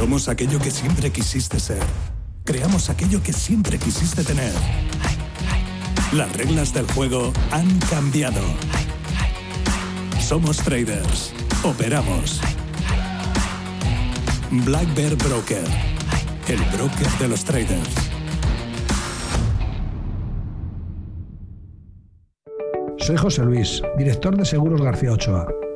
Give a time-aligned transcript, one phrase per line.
[0.00, 1.82] Somos aquello que siempre quisiste ser.
[2.44, 4.50] Creamos aquello que siempre quisiste tener.
[6.14, 8.40] Las reglas del juego han cambiado.
[10.18, 11.34] Somos traders.
[11.62, 12.40] Operamos.
[14.64, 15.68] Black Bear Broker.
[16.48, 17.94] El broker de los traders.
[22.96, 25.46] Soy José Luis, director de Seguros García Ochoa,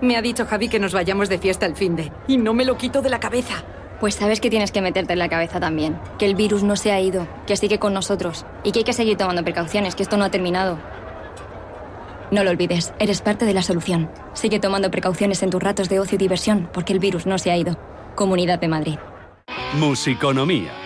[0.00, 2.12] Me ha dicho Javi que nos vayamos de fiesta el fin de.
[2.28, 3.64] Y no me lo quito de la cabeza.
[3.98, 5.98] Pues sabes que tienes que meterte en la cabeza también.
[6.18, 8.44] Que el virus no se ha ido, que sigue con nosotros.
[8.62, 10.78] Y que hay que seguir tomando precauciones, que esto no ha terminado.
[12.30, 14.10] No lo olvides, eres parte de la solución.
[14.34, 17.50] Sigue tomando precauciones en tus ratos de ocio y diversión, porque el virus no se
[17.50, 17.78] ha ido.
[18.16, 18.98] Comunidad de Madrid.
[19.78, 20.85] Musiconomía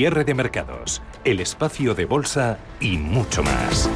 [0.00, 3.90] Cierre de mercados, el espacio de bolsa y mucho más.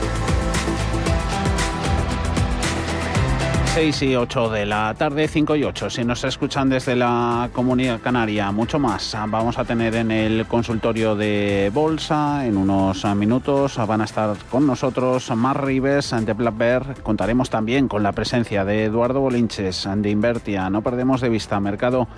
[3.73, 5.89] 6 y 8 de la tarde, 5 y 8.
[5.89, 11.17] Si nos escuchan desde la comunidad canaria, mucho más vamos a tener en el consultorio
[11.17, 12.45] de bolsa.
[12.45, 17.03] En unos minutos van a estar con nosotros Mar Rives de Black Bear.
[17.03, 20.69] Contaremos también con la presencia de Eduardo Bolinches de Invertia.
[20.69, 22.09] No perdemos de vista mercado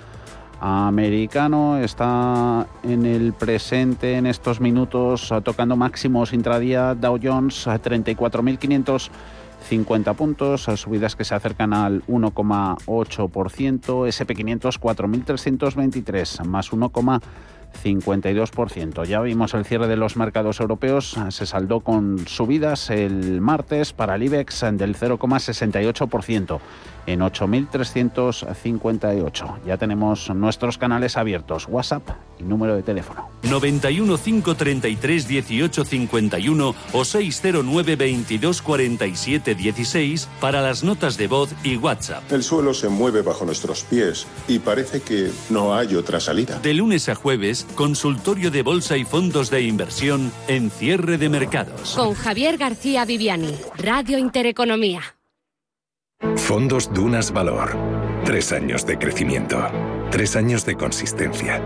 [0.59, 10.15] americano está en el presente en estos minutos tocando máximos intradía Dow Jones a 34.550
[10.15, 19.05] puntos, subidas que se acercan al 1,8%, SP500 4.323 más 1,52%.
[19.05, 24.15] Ya vimos el cierre de los mercados europeos, se saldó con subidas el martes para
[24.15, 26.59] el IBEX del 0,68%
[27.07, 29.65] en 8.358.
[29.65, 32.07] Ya tenemos nuestros canales abiertos, WhatsApp
[32.39, 33.29] y número de teléfono.
[33.43, 41.77] 91 533 18 51 o 609 22 47 16 para las notas de voz y
[41.77, 42.31] WhatsApp.
[42.31, 46.59] El suelo se mueve bajo nuestros pies y parece que no hay otra salida.
[46.59, 51.95] De lunes a jueves, consultorio de bolsa y fondos de inversión en cierre de mercados.
[51.95, 55.16] Con Javier García Viviani, Radio Intereconomía.
[56.47, 57.75] Fondos Dunas Valor.
[58.23, 59.59] Tres años de crecimiento.
[60.11, 61.61] Tres años de consistencia.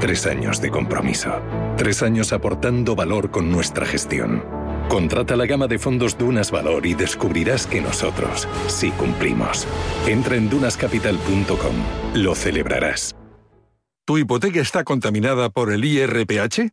[0.00, 1.30] Tres años de compromiso.
[1.76, 4.44] Tres años aportando valor con nuestra gestión.
[4.88, 9.64] Contrata la gama de fondos Dunas Valor y descubrirás que nosotros sí cumplimos.
[10.08, 11.76] Entra en dunascapital.com.
[12.14, 13.14] Lo celebrarás.
[14.04, 16.72] ¿Tu hipoteca está contaminada por el IRPH?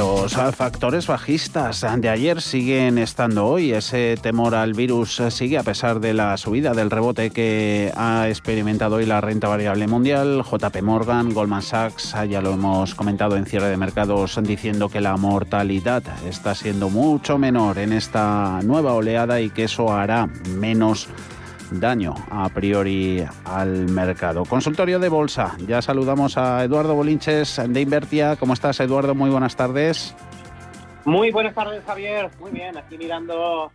[0.00, 3.72] los factores bajistas de ayer siguen estando hoy.
[3.72, 8.96] Ese temor al virus sigue a pesar de la subida del rebote que ha experimentado
[8.96, 10.42] hoy la renta variable mundial.
[10.42, 15.18] JP Morgan, Goldman Sachs, ya lo hemos comentado en cierre de mercados, diciendo que la
[15.18, 21.10] mortalidad está siendo mucho menor en esta nueva oleada y que eso hará menos
[21.70, 24.44] daño a priori al mercado.
[24.44, 25.56] Consultorio de Bolsa.
[25.66, 28.36] Ya saludamos a Eduardo Bolinches de Invertia.
[28.36, 29.14] ¿Cómo estás, Eduardo?
[29.14, 30.14] Muy buenas tardes.
[31.04, 32.30] Muy buenas tardes, Javier.
[32.40, 33.70] Muy bien, aquí mirando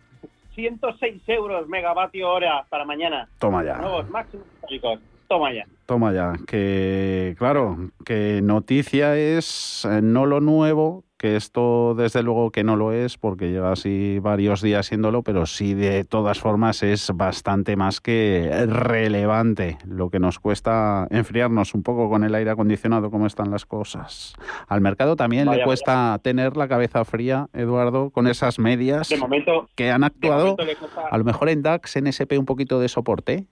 [0.54, 3.28] 106 euros megavatio hora para mañana.
[3.38, 3.76] Toma ya.
[3.78, 5.00] Nuevos máximos históricos.
[5.28, 5.66] Toma ya.
[5.86, 6.32] Toma ya.
[6.46, 12.76] Que, claro, que noticia es eh, no lo nuevo, que esto desde luego que no
[12.76, 17.76] lo es porque lleva así varios días siéndolo, pero sí de todas formas es bastante
[17.76, 23.26] más que relevante lo que nos cuesta enfriarnos un poco con el aire acondicionado como
[23.26, 24.34] están las cosas.
[24.68, 29.08] Al mercado también le cuesta tener la cabeza fría, Eduardo, con esas medias
[29.74, 30.56] que han actuado
[31.10, 33.46] a lo mejor en DAX, en SP un poquito de soporte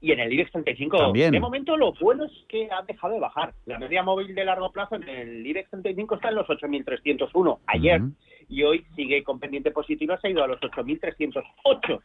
[0.00, 1.12] y en el IBEX 35.
[1.12, 3.54] De momento lo bueno es que ha dejado de bajar.
[3.66, 8.02] La media móvil de largo plazo en el IBEX 35 está en los 8.301 ayer
[8.48, 12.00] y hoy sigue con pendiente positiva, se ha ido a los 8.308.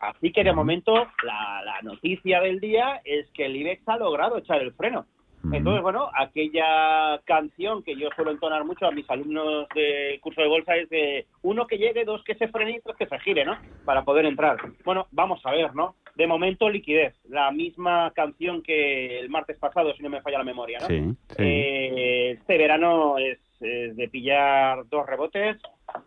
[0.00, 4.38] Así que de momento la, la noticia del día es que el IBEX ha logrado
[4.38, 5.06] echar el freno.
[5.50, 10.48] Entonces, bueno, aquella canción que yo suelo entonar mucho a mis alumnos del curso de
[10.48, 13.44] bolsa es de uno que llegue, dos que se frene y tres que se gire,
[13.44, 13.58] ¿no?
[13.84, 14.56] Para poder entrar.
[14.84, 15.96] Bueno, vamos a ver, ¿no?
[16.14, 17.14] De momento, liquidez.
[17.28, 20.86] La misma canción que el martes pasado, si no me falla la memoria, ¿no?
[20.86, 21.02] Sí,
[21.38, 25.56] eh, este verano es, de pillar dos rebotes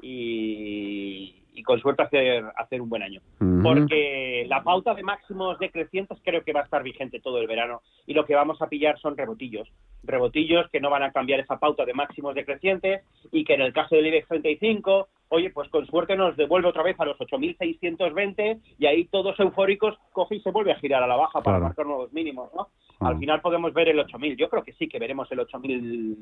[0.02, 3.22] y, y con suerte hacer, hacer un buen año.
[3.64, 7.82] Porque la pauta de máximos decrecientes creo que va a estar vigente todo el verano
[8.06, 9.68] y lo que vamos a pillar son rebotillos.
[10.04, 13.74] Rebotillos que no van a cambiar esa pauta de máximos decrecientes y que en el
[13.74, 18.62] caso del IBEX 35 oye, pues con suerte nos devuelve otra vez a los 8.620
[18.78, 21.86] y ahí todos eufóricos coge y se vuelve a girar a la baja para marcar
[21.86, 22.70] nuevos mínimos, ¿no?
[23.00, 24.38] Al final podemos ver el 8.000.
[24.38, 26.18] Yo creo que sí que veremos el 8.000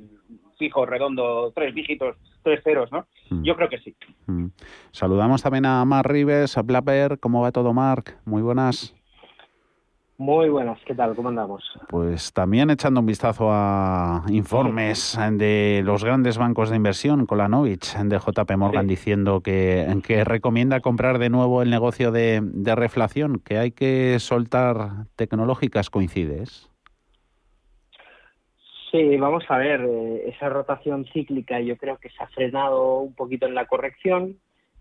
[0.57, 3.07] fijo, redondo, tres dígitos, tres ceros, ¿no?
[3.29, 3.43] Mm.
[3.43, 3.95] Yo creo que sí.
[4.27, 4.47] Mm.
[4.91, 7.19] Saludamos también a Mar Rives, a Blapper.
[7.19, 8.17] ¿Cómo va todo, Marc?
[8.25, 8.95] Muy buenas.
[10.17, 11.15] Muy buenas, ¿qué tal?
[11.15, 11.63] ¿Cómo andamos?
[11.89, 18.19] Pues también echando un vistazo a informes de los grandes bancos de inversión, Kolanovich de
[18.19, 22.41] JP Morgan, diciendo que, que, recomienda comprar de nuevo el negocio de,
[22.75, 26.69] reflación, que hay que soltar tecnológicas, ¿coincides?
[28.91, 33.15] Sí, vamos a ver, eh, esa rotación cíclica yo creo que se ha frenado un
[33.15, 34.37] poquito en la corrección.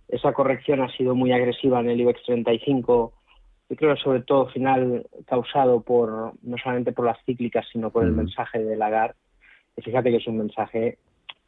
[0.09, 3.15] Esa corrección ha sido muy agresiva en el IBEX 35
[3.73, 8.13] yo creo sobre todo final causado por no solamente por las cíclicas sino por el
[8.13, 8.17] mm.
[8.17, 9.15] mensaje de Lagarde
[9.83, 10.99] fíjate que es un mensaje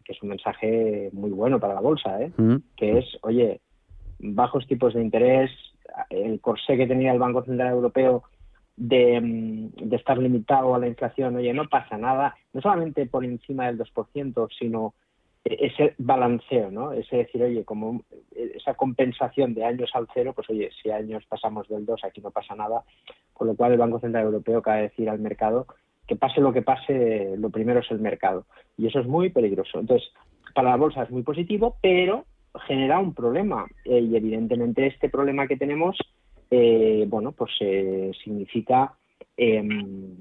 [0.03, 2.33] que es un mensaje muy bueno para la bolsa ¿eh?
[2.35, 2.57] Mm.
[2.79, 3.61] que es oye
[4.19, 5.51] bajos tipos de interés
[6.09, 8.23] el corsé que tenía el Banco Central Europeo
[8.75, 13.23] de, mm, de estar limitado a la inflación oye no pasa nada no solamente por
[13.27, 14.95] encima del 2% sino
[15.45, 16.93] ese balanceo, ¿no?
[16.93, 18.03] Ese decir, oye, como
[18.35, 22.31] esa compensación de años al cero, pues oye, si años pasamos del 2, aquí no
[22.31, 22.83] pasa nada,
[23.33, 25.67] con lo cual el Banco Central Europeo acaba de decir al mercado
[26.07, 28.47] que pase lo que pase, lo primero es el mercado.
[28.77, 29.79] Y eso es muy peligroso.
[29.79, 30.09] Entonces,
[30.55, 32.25] para la bolsa es muy positivo, pero
[32.67, 33.67] genera un problema.
[33.85, 35.97] Eh, y evidentemente este problema que tenemos,
[36.51, 38.95] eh, bueno, pues eh, significa
[39.37, 40.17] em,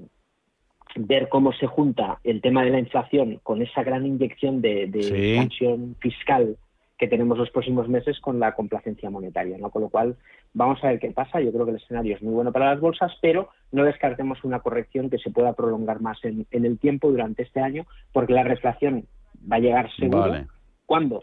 [0.96, 5.94] ver cómo se junta el tema de la inflación con esa gran inyección de, de
[6.00, 6.56] fiscal
[6.96, 9.70] que tenemos los próximos meses con la complacencia monetaria, ¿no?
[9.70, 10.16] Con lo cual,
[10.52, 11.40] vamos a ver qué pasa.
[11.40, 14.60] Yo creo que el escenario es muy bueno para las bolsas, pero no descartemos una
[14.60, 19.06] corrección que se pueda prolongar más en, el tiempo durante este año, porque la reflación
[19.50, 20.46] va a llegar seguro.
[20.86, 21.22] ¿Cuándo?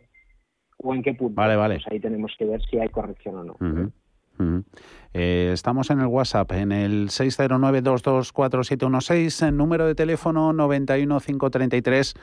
[0.84, 1.36] o en qué punto.
[1.36, 1.76] Vale, vale.
[1.76, 3.92] Pues ahí tenemos que ver si hay corrección o no.
[5.14, 12.14] Eh, estamos en el WhatsApp, en el 609-224716, en número de teléfono 91533.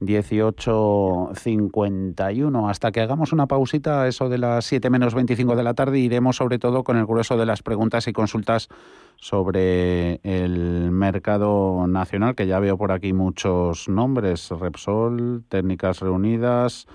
[0.00, 2.70] 18.51.
[2.70, 6.36] Hasta que hagamos una pausita, eso de las 7 menos 25 de la tarde, iremos
[6.36, 8.68] sobre todo con el grueso de las preguntas y consultas
[9.16, 16.86] sobre el mercado nacional, que ya veo por aquí muchos nombres, Repsol, Técnicas Reunidas.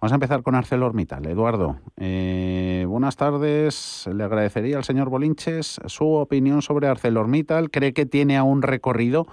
[0.00, 1.26] Vamos a empezar con ArcelorMittal.
[1.26, 4.08] Eduardo, eh, buenas tardes.
[4.12, 7.70] Le agradecería al señor Bolinches su opinión sobre ArcelorMittal.
[7.70, 9.26] ¿Cree que tiene aún recorrido?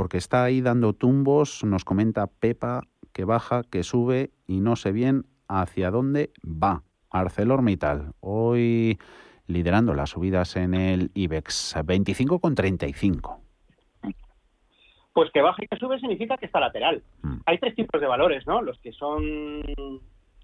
[0.00, 4.92] porque está ahí dando tumbos, nos comenta Pepa que baja, que sube y no sé
[4.92, 6.84] bien hacia dónde va.
[7.10, 8.98] ArcelorMittal, hoy
[9.46, 13.49] liderando las subidas en el IBEX, 25,35.
[15.20, 17.02] Pues que baja y que sube significa que está lateral.
[17.20, 17.40] Mm.
[17.44, 18.62] Hay tres tipos de valores, ¿no?
[18.62, 19.62] Los que son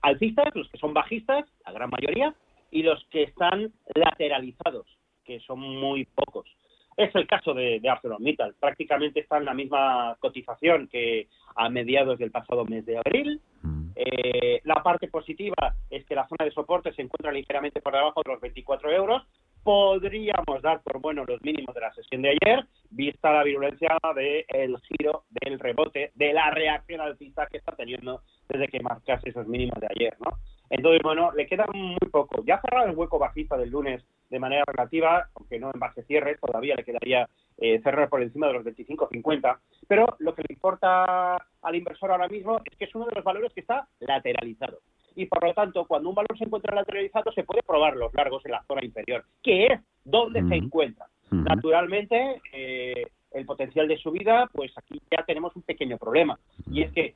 [0.03, 2.35] alcistas, los que son bajistas, la gran mayoría,
[2.71, 4.87] y los que están lateralizados,
[5.25, 6.47] que son muy pocos.
[6.95, 8.53] Es el caso de, de ArcelorMittal.
[8.61, 13.41] Prácticamente está en la misma cotización que a mediados del pasado mes de abril.
[13.63, 13.89] Mm.
[13.95, 18.21] Eh, la parte positiva es que la zona de soporte se encuentra ligeramente por debajo
[18.23, 19.23] de los 24 euros.
[19.67, 24.79] Podríamos dar por bueno los mínimos de la sesión de ayer, vista la virulencia del
[24.79, 29.81] giro, del rebote, de la reacción alcista que está teniendo desde que marcase esos mínimos
[29.81, 30.39] de ayer, ¿no?
[30.71, 32.45] Entonces, bueno, le queda muy poco.
[32.45, 36.05] Ya ha cerrado el hueco bajista del lunes de manera relativa, aunque no en base
[36.05, 39.59] cierre, todavía le quedaría eh, cerrar por encima de los 25.50,
[39.89, 43.25] pero lo que le importa al inversor ahora mismo es que es uno de los
[43.25, 44.79] valores que está lateralizado.
[45.17, 48.45] Y por lo tanto, cuando un valor se encuentra lateralizado, se puede probar los largos
[48.45, 51.07] en la zona inferior, que es donde se encuentra.
[51.31, 56.39] Naturalmente, eh, el potencial de subida, pues aquí ya tenemos un pequeño problema.
[56.71, 57.15] Y es que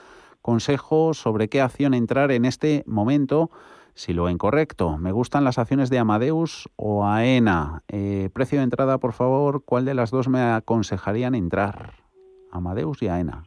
[0.42, 3.50] consejo sobre qué acción entrar en este momento,
[3.96, 4.98] si lo incorrecto.
[4.98, 7.82] Me gustan las acciones de Amadeus o AENA.
[7.88, 11.94] Eh, precio de entrada, por favor, ¿cuál de las dos me aconsejarían entrar?
[12.52, 13.46] Amadeus y AENA.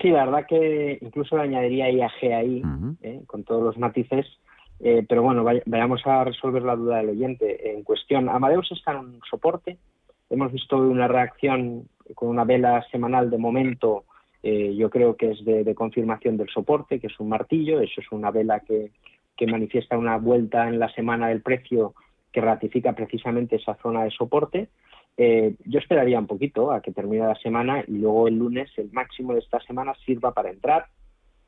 [0.00, 2.62] Sí, la verdad que incluso le añadiría IAG ahí,
[3.02, 4.26] eh, con todos los matices
[4.80, 7.72] eh, pero bueno, vayamos a resolver la duda del oyente.
[7.72, 9.78] En cuestión, Amadeus está en un soporte.
[10.30, 14.04] Hemos visto una reacción con una vela semanal de momento,
[14.42, 17.80] eh, yo creo que es de, confirmación del soporte, que es un martillo.
[17.80, 18.90] Eso es una vela que,
[19.46, 21.94] manifiesta una vuelta en la semana del precio
[22.32, 24.68] que ratifica precisamente esa zona de soporte.
[25.20, 28.92] Eh, yo esperaría un poquito a que termine la semana y luego el lunes, el
[28.92, 30.86] máximo de esta semana, sirva para entrar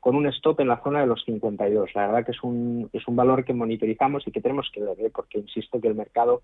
[0.01, 1.91] con un stop en la zona de los 52.
[1.95, 4.99] La verdad que es un, es un valor que monitorizamos y que tenemos que ver,
[4.99, 5.11] ¿eh?
[5.13, 6.41] porque insisto que el mercado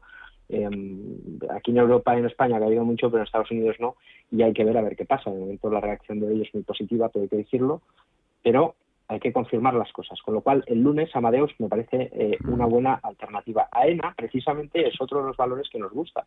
[0.47, 1.17] em,
[1.49, 3.97] aquí en Europa y en España ha caído mucho, pero en Estados Unidos no,
[4.31, 5.29] y hay que ver a ver qué pasa.
[5.29, 7.81] De momento la reacción de hoy es muy positiva, todo hay que decirlo,
[8.41, 8.75] pero
[9.09, 10.21] hay que confirmar las cosas.
[10.21, 13.67] Con lo cual, el lunes Amadeus me parece eh, una buena alternativa.
[13.71, 16.25] AENA, precisamente, es otro de los valores que nos gusta.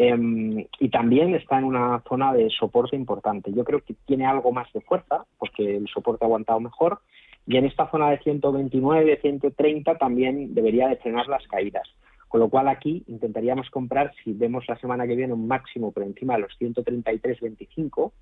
[0.00, 3.52] Em, y también está en una zona de soporte importante.
[3.52, 7.00] Yo creo que tiene algo más de fuerza, porque el soporte ha aguantado mejor,
[7.48, 11.82] y en esta zona de 129, 130 también debería de frenar las caídas.
[12.28, 16.04] Con lo cual aquí intentaríamos comprar, si vemos la semana que viene un máximo por
[16.04, 18.12] encima de los 133.25,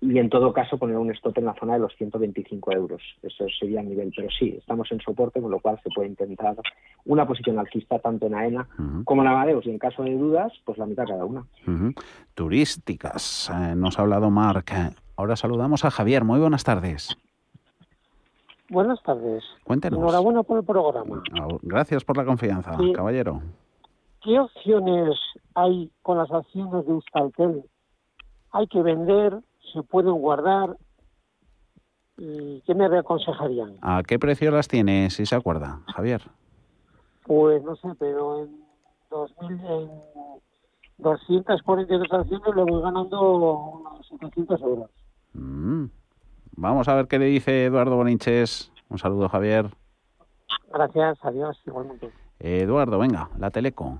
[0.00, 3.02] y en todo caso poner un stop en la zona de los 125 euros.
[3.22, 4.12] Eso sería el nivel.
[4.14, 6.56] Pero sí, estamos en soporte, con lo cual se puede intentar
[7.04, 8.68] una posición alcista tanto en AENA
[9.04, 9.66] como en Amadeus.
[9.66, 11.44] Y en caso de dudas, pues la mitad cada una.
[12.34, 13.50] Turísticas.
[13.52, 14.72] Eh, nos ha hablado Marc.
[15.16, 16.24] Ahora saludamos a Javier.
[16.24, 17.16] Muy buenas tardes.
[18.70, 19.42] Buenas tardes.
[19.64, 19.98] Cuéntenos.
[19.98, 21.22] Enhorabuena por el programa.
[21.62, 23.42] Gracias por la confianza, caballero.
[24.22, 25.18] ¿Qué opciones
[25.54, 27.64] hay con las acciones de Euskaltel?
[28.52, 29.40] ¿Hay que vender?
[29.72, 30.76] Se pueden guardar.
[32.16, 33.76] ¿Y ¿Qué me aconsejarían?
[33.80, 36.22] ¿A qué precio las tiene, si se acuerda, Javier?
[37.22, 38.60] Pues no sé, pero en,
[39.10, 39.90] 2000, en
[40.98, 44.90] 242 acciones le voy ganando unos 700 euros.
[45.34, 45.84] Mm.
[46.56, 48.72] Vamos a ver qué le dice Eduardo Boninches.
[48.88, 49.70] Un saludo, Javier.
[50.72, 52.10] Gracias, adiós, igualmente.
[52.40, 53.98] Eduardo, venga, la Teleco.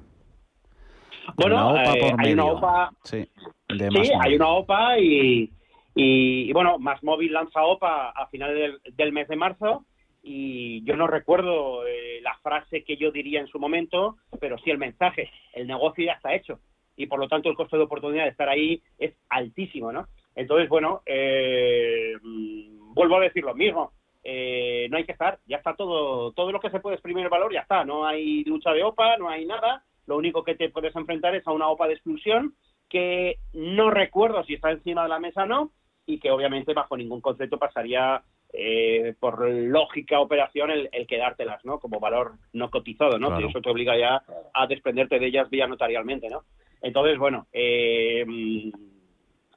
[1.36, 2.90] Bueno, eh, hay una OPA.
[3.04, 3.28] Sí,
[3.68, 5.52] sí hay una OPA y,
[6.00, 9.84] y, bueno, Más Móvil lanza OPA a finales del, mes de marzo
[10.22, 14.70] y yo no recuerdo eh, la frase que yo diría en su momento, pero sí
[14.70, 15.28] el mensaje.
[15.52, 16.60] El negocio ya está hecho
[16.96, 20.06] y por lo tanto el costo de oportunidad de estar ahí es altísimo, ¿no?
[20.36, 23.90] Entonces, bueno, eh, mm, vuelvo a decir lo mismo.
[24.22, 27.30] Eh, no hay que estar, ya está todo, todo lo que se puede exprimir el
[27.30, 27.84] valor, ya está.
[27.84, 29.82] No hay lucha de OPA, no hay nada.
[30.06, 32.54] Lo único que te puedes enfrentar es a una OPA de exclusión
[32.88, 35.72] que no recuerdo si está encima de la mesa o no,
[36.08, 41.78] y que obviamente bajo ningún concepto pasaría eh, por lógica operación el, quedártelas, ¿no?
[41.78, 43.38] Como valor no cotizado, ¿no?
[43.38, 44.22] eso te obliga ya
[44.54, 46.44] a desprenderte de ellas vía notarialmente, ¿no?
[46.80, 48.24] Entonces, bueno, eh,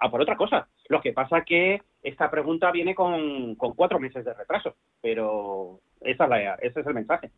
[0.02, 0.68] a por otra cosa.
[0.90, 6.30] Lo que pasa que esta pregunta viene con, cuatro meses de retraso, pero esa es
[6.30, 7.32] la, ese es el mensaje.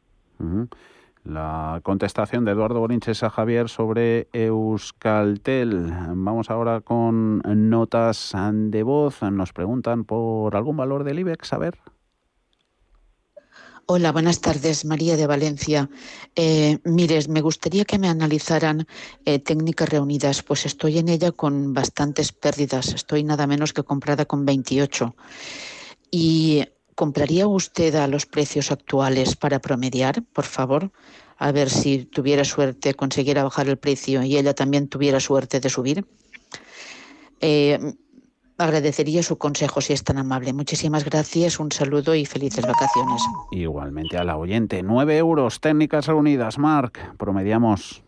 [1.24, 5.94] La contestación de Eduardo Borinches a Javier sobre Euskaltel.
[6.10, 9.22] Vamos ahora con notas de voz.
[9.22, 11.54] Nos preguntan por algún valor del IBEX.
[11.54, 11.80] A ver.
[13.86, 15.90] Hola, buenas tardes, María de Valencia.
[16.36, 18.88] Eh, mires, me gustaría que me analizaran
[19.26, 22.94] eh, técnicas reunidas, pues estoy en ella con bastantes pérdidas.
[22.94, 25.16] Estoy nada menos que comprada con 28.
[26.12, 30.92] Y ¿Compraría usted a los precios actuales para promediar, por favor?
[31.38, 35.70] A ver si tuviera suerte, consiguiera bajar el precio y ella también tuviera suerte de
[35.70, 36.06] subir.
[37.42, 37.80] Eh,
[38.58, 40.54] agradecería su consejo si es tan amable.
[40.54, 43.22] Muchísimas gracias, un saludo y felices vacaciones.
[43.52, 44.84] Igualmente a la oyente.
[44.84, 46.58] Nueve euros, técnicas reunidas.
[46.58, 48.04] Marc, promediamos.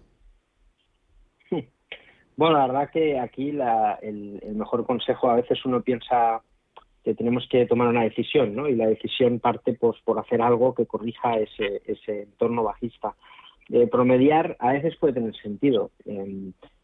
[2.38, 6.42] Bueno, la verdad que aquí el, el mejor consejo a veces uno piensa
[7.06, 8.68] que tenemos que tomar una decisión, ¿no?
[8.68, 13.14] Y la decisión parte pues, por hacer algo que corrija ese, ese entorno bajista.
[13.70, 15.92] Eh, promediar a veces puede tener sentido.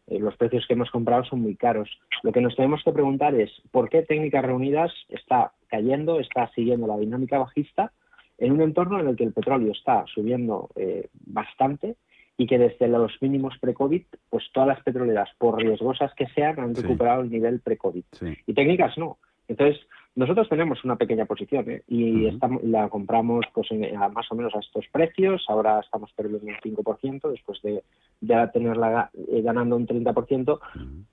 [0.06, 1.90] los precios que hemos comprado son muy caros.
[2.22, 6.86] Lo que nos tenemos que preguntar es por qué Técnicas Reunidas está cayendo, está siguiendo
[6.86, 7.92] la dinámica bajista
[8.38, 11.96] en un entorno en el que el petróleo está subiendo eh, bastante
[12.36, 16.74] y que desde los mínimos pre-COVID, pues todas las petroleras, por riesgosas que sean, han
[16.74, 18.04] recuperado el nivel pre-COVID.
[18.46, 19.18] Y técnicas no.
[19.48, 19.80] Entonces,
[20.14, 21.82] nosotros tenemos una pequeña posición ¿eh?
[21.88, 23.68] y estamos, la compramos pues
[24.12, 25.44] más o menos a estos precios.
[25.48, 27.82] Ahora estamos perdiendo un 5% después de
[28.20, 30.60] ya tenerla eh, ganando un 30%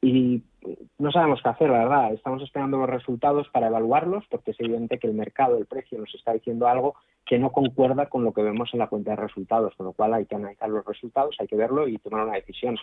[0.01, 0.43] y
[0.97, 2.13] no sabemos qué hacer, la verdad.
[2.13, 6.13] Estamos esperando los resultados para evaluarlos porque es evidente que el mercado, el precio nos
[6.13, 9.75] está diciendo algo que no concuerda con lo que vemos en la cuenta de resultados,
[9.75, 12.77] con lo cual hay que analizar los resultados, hay que verlo y tomar una decisión.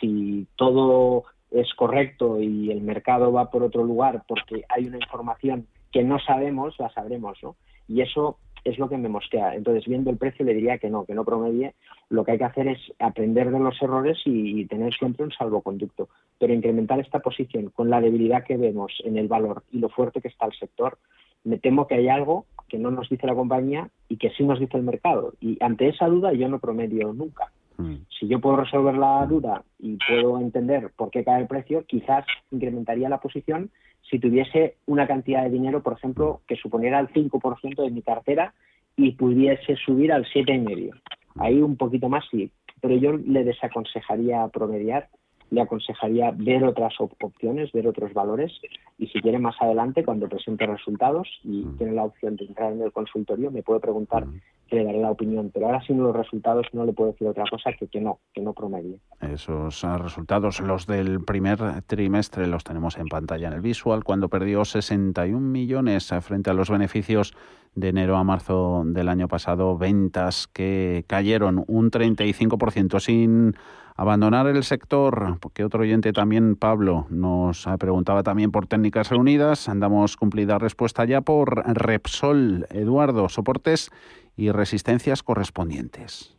[0.00, 5.66] Si todo es correcto y el mercado va por otro lugar porque hay una información
[5.90, 7.56] que no sabemos, la sabremos, ¿no?
[7.86, 9.54] Y eso es lo que me mosquea.
[9.54, 11.74] Entonces, viendo el precio, le diría que no, que no promedie.
[12.08, 16.08] Lo que hay que hacer es aprender de los errores y, tener siempre un salvoconducto.
[16.38, 20.20] Pero incrementar esta posición con la debilidad que vemos en el valor y lo fuerte
[20.20, 20.98] que está el sector,
[21.44, 24.60] me temo que hay algo que no nos dice la compañía y que sí nos
[24.60, 25.34] dice el mercado.
[25.40, 27.50] Y ante esa duda yo no promedio nunca.
[27.82, 28.06] Mm.
[28.18, 32.24] Si yo puedo resolver la duda y puedo entender por qué cae el precio, quizás
[32.50, 33.70] incrementaría la posición
[34.08, 38.52] si tuviese una cantidad de dinero, por ejemplo, que suponiera el 5% de mi cartera
[38.96, 40.90] y pudiese subir al 7,5%.
[41.38, 45.08] Ahí un poquito más sí, pero yo le desaconsejaría promediar
[45.52, 48.52] le aconsejaría ver otras opciones, ver otros valores
[48.96, 51.76] y si quiere más adelante, cuando presente resultados y mm.
[51.76, 54.40] tiene la opción de entrar en el consultorio, me puede preguntar mm.
[54.68, 55.50] que le daré la opinión.
[55.52, 58.40] Pero ahora sin los resultados no le puedo decir otra cosa que que no, que
[58.40, 58.98] no promedie.
[59.20, 64.30] Esos ah, resultados, los del primer trimestre, los tenemos en pantalla en el visual, cuando
[64.30, 67.34] perdió 61 millones frente a los beneficios
[67.74, 73.54] de enero a marzo del año pasado, ventas que cayeron un 35% sin
[73.96, 79.68] abandonar el sector, porque otro oyente también, Pablo, nos preguntaba también por técnicas reunidas.
[79.68, 83.90] Andamos cumplida respuesta ya por Repsol, Eduardo, soportes
[84.36, 86.36] y resistencias correspondientes.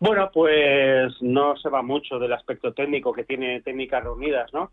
[0.00, 4.72] Bueno, pues no se va mucho del aspecto técnico que tiene técnicas reunidas, ¿no?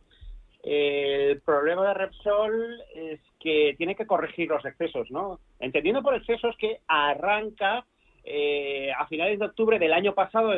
[0.64, 5.40] El problema de Repsol es que tiene que corregir los excesos, ¿no?
[5.60, 7.86] Entendiendo por excesos que arranca
[8.24, 10.52] eh, a finales de octubre del año pasado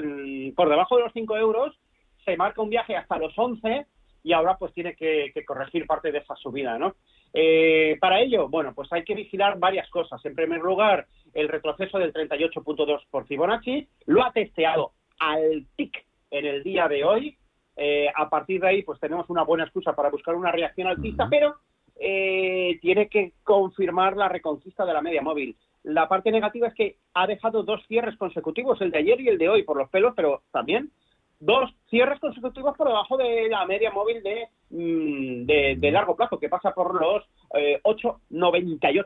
[0.55, 1.79] por debajo de los 5 euros,
[2.25, 3.85] se marca un viaje hasta los 11
[4.23, 6.95] y ahora pues tiene que, corregir parte de esa subida, ¿no?
[7.33, 10.23] Eh, para ello, bueno, pues hay que vigilar varias cosas.
[10.25, 16.45] En primer lugar, el retroceso del 38.2 por Fibonacci, lo ha testeado al TIC en
[16.45, 17.37] el día de hoy.
[17.77, 21.27] Eh, a partir de ahí, pues tenemos una buena excusa para buscar una reacción alcista,
[21.29, 21.55] pero
[21.95, 25.55] tiene que confirmar la reconquista de la media móvil.
[25.83, 29.37] La parte negativa es que ha dejado dos cierres consecutivos, el de ayer y el
[29.37, 30.91] de hoy, por los pelos, pero también
[31.39, 35.45] dos cierres consecutivos por debajo de la media móvil de, mm,
[35.79, 37.23] de, largo plazo, que pasa por los
[37.55, 39.05] eh, 8,98.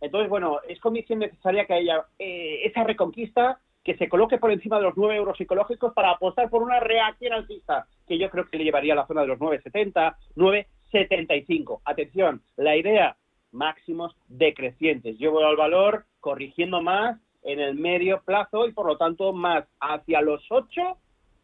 [0.00, 4.78] Entonces, bueno, es condición necesaria que haya eh, esa reconquista, que se coloque por encima
[4.78, 8.56] de los 9 euros psicológicos para apostar por una reacción alcista, que yo creo que
[8.56, 11.80] le llevaría a la zona de los 9,70, 9,75.
[11.84, 13.14] Atención, la idea
[13.54, 15.18] máximos decrecientes.
[15.18, 19.64] Yo voy al valor corrigiendo más en el medio plazo y por lo tanto más
[19.80, 20.98] hacia los 8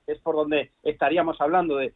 [0.07, 1.95] es por donde estaríamos hablando de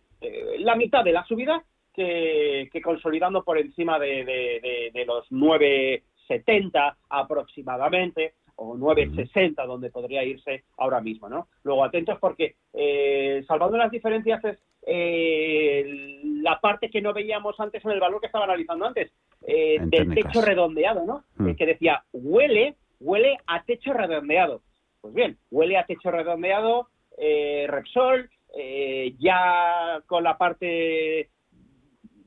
[0.59, 8.77] la mitad de la subida que, consolidando por encima de, de los 9,70 aproximadamente o
[8.77, 11.49] 9,60 donde podría irse ahora mismo, ¿no?
[11.63, 17.85] Luego atentos porque eh, salvando las diferencias es eh, la parte que no veíamos antes
[17.85, 19.11] en el valor que estaba analizando antes,
[19.47, 21.25] eh, del techo redondeado, ¿no?
[21.37, 21.55] Mm.
[21.55, 24.61] que decía, huele, huele a techo redondeado.
[25.01, 31.31] Pues bien, huele a techo redondeado, eh, Repsol, eh, ya con la parte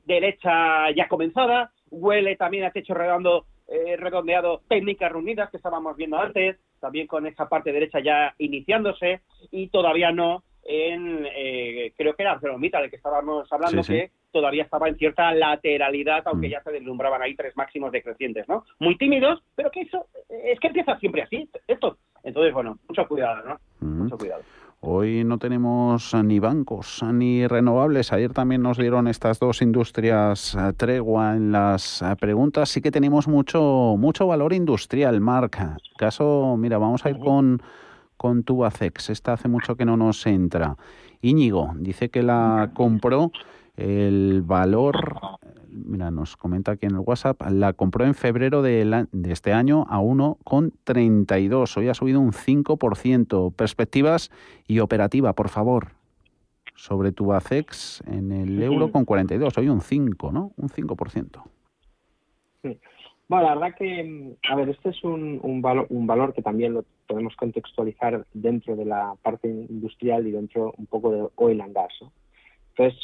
[0.04, 3.46] derecha ya comenzada, huele también a techo redondo,
[3.98, 9.68] redondeado técnicas reunidas que estábamos viendo antes, también con esa parte derecha ya iniciándose y
[9.68, 14.86] todavía no en, eh, creo que era Arcelormittal el que estábamos hablando, que todavía estaba
[14.88, 16.50] en cierta lateralidad, aunque mm.
[16.50, 18.64] ya se deslumbraban ahí tres máximos decrecientes, ¿no?
[18.78, 21.96] Muy tímidos, pero que eso, es que empieza siempre así, esto.
[22.22, 23.60] Entonces, bueno, mucho cuidado, ¿no?
[23.80, 24.02] Mm.
[24.02, 24.42] Mucho cuidado.
[24.80, 28.12] Hoy no tenemos ni bancos ni renovables.
[28.12, 32.68] Ayer también nos dieron estas dos industrias eh, tregua en las eh, preguntas.
[32.68, 35.58] Sí que tenemos mucho, mucho valor industrial, Marc.
[35.96, 37.60] Caso, mira, vamos a ir con
[38.18, 39.08] con Tubacex.
[39.08, 40.76] Esta hace mucho que no nos entra.
[41.22, 43.32] Íñigo dice que la compró
[43.76, 45.38] el valor,
[45.70, 50.00] mira, nos comenta aquí en el WhatsApp, la compró en febrero de, este año a
[50.00, 51.76] 1,32.
[51.76, 53.52] Hoy ha subido un 5%.
[53.54, 54.30] Perspectivas
[54.66, 55.92] y operativa, por favor.
[56.74, 59.56] Sobre Tubacex en el euro con 42.
[59.58, 60.52] Hoy un 5, ¿no?
[60.56, 61.42] Un 5%.
[63.28, 66.72] Bueno, la verdad que, a ver, este es un, un, valor, un valor que también
[66.72, 71.74] lo podemos contextualizar dentro de la parte industrial y dentro un poco de oil and
[71.74, 71.92] gas.
[72.70, 72.98] Entonces,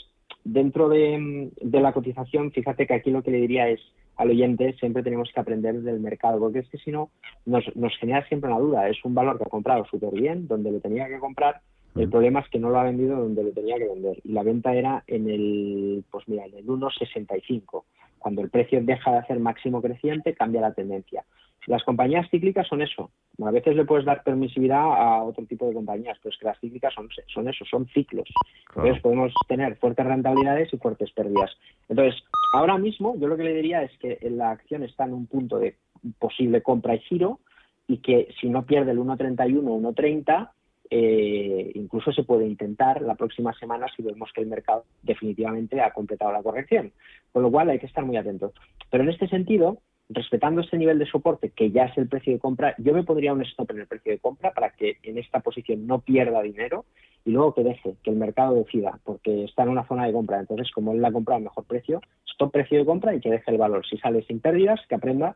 [0.44, 3.80] dentro de, la cotización, fíjate que aquí lo que le diría es
[4.16, 7.10] al oyente, siempre tenemos que aprender del mercado, porque es que si no,
[7.44, 8.88] nos, nos genera siempre una duda.
[8.88, 11.60] Es un valor que ha comprado súper bien, donde lo tenía que comprar,
[11.94, 14.20] el problema es que no lo ha vendido donde lo tenía que vender.
[14.24, 17.85] Y la venta era en el, pues mira, en el 1,65.
[18.18, 21.24] Cuando el precio deja de hacer máximo creciente, cambia la tendencia.
[21.66, 23.11] Las compañías cíclicas son eso.
[23.42, 26.59] A veces le puedes dar permisividad a otro tipo de compañías, pero es que las
[26.61, 28.28] cíclicas son, son eso, son ciclos.
[28.76, 31.50] Entonces podemos tener fuertes rentabilidades y fuertes pérdidas.
[31.88, 32.22] Entonces,
[32.54, 35.59] ahora mismo yo lo que le diría es que la acción está en un punto
[35.59, 35.76] de
[36.18, 37.40] posible compra y giro
[37.87, 40.50] y que si no pierde el 1.31 o 1.30,
[40.90, 45.92] eh, incluso se puede intentar la próxima semana si vemos que el mercado definitivamente ha
[45.92, 46.92] completado la corrección.
[47.33, 48.53] Con lo cual hay que estar muy atentos.
[48.90, 52.38] Pero en este sentido, respetando este nivel de soporte, que ya es el precio de
[52.38, 55.40] compra, yo me pondría un stop en el precio de compra para que en esta
[55.40, 56.85] posición no pierda dinero
[57.25, 60.40] y luego que deje que el mercado decida, porque está en una zona de compra.
[60.40, 63.31] Entonces, como él la ha comprado a mejor precio, stop precio de compra y que
[63.31, 63.87] deje el valor.
[63.87, 65.35] Si sale sin pérdidas, que aprenda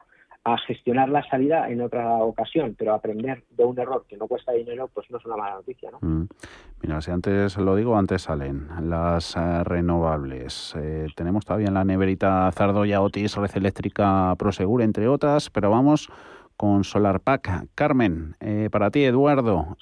[0.55, 4.53] a gestionar la salida en otra ocasión, pero aprender de un error que no cuesta
[4.53, 5.99] dinero, pues no es una mala noticia, ¿no?
[6.01, 6.29] Mm.
[6.83, 10.75] Mira, si antes lo digo, antes salen las eh, renovables.
[10.77, 16.09] Eh, tenemos todavía en la neverita Zardoya Otis, Red Eléctrica Prosegur, entre otras, pero vamos
[16.57, 17.69] con SolarPack.
[17.75, 19.77] Carmen, eh, para ti, Eduardo,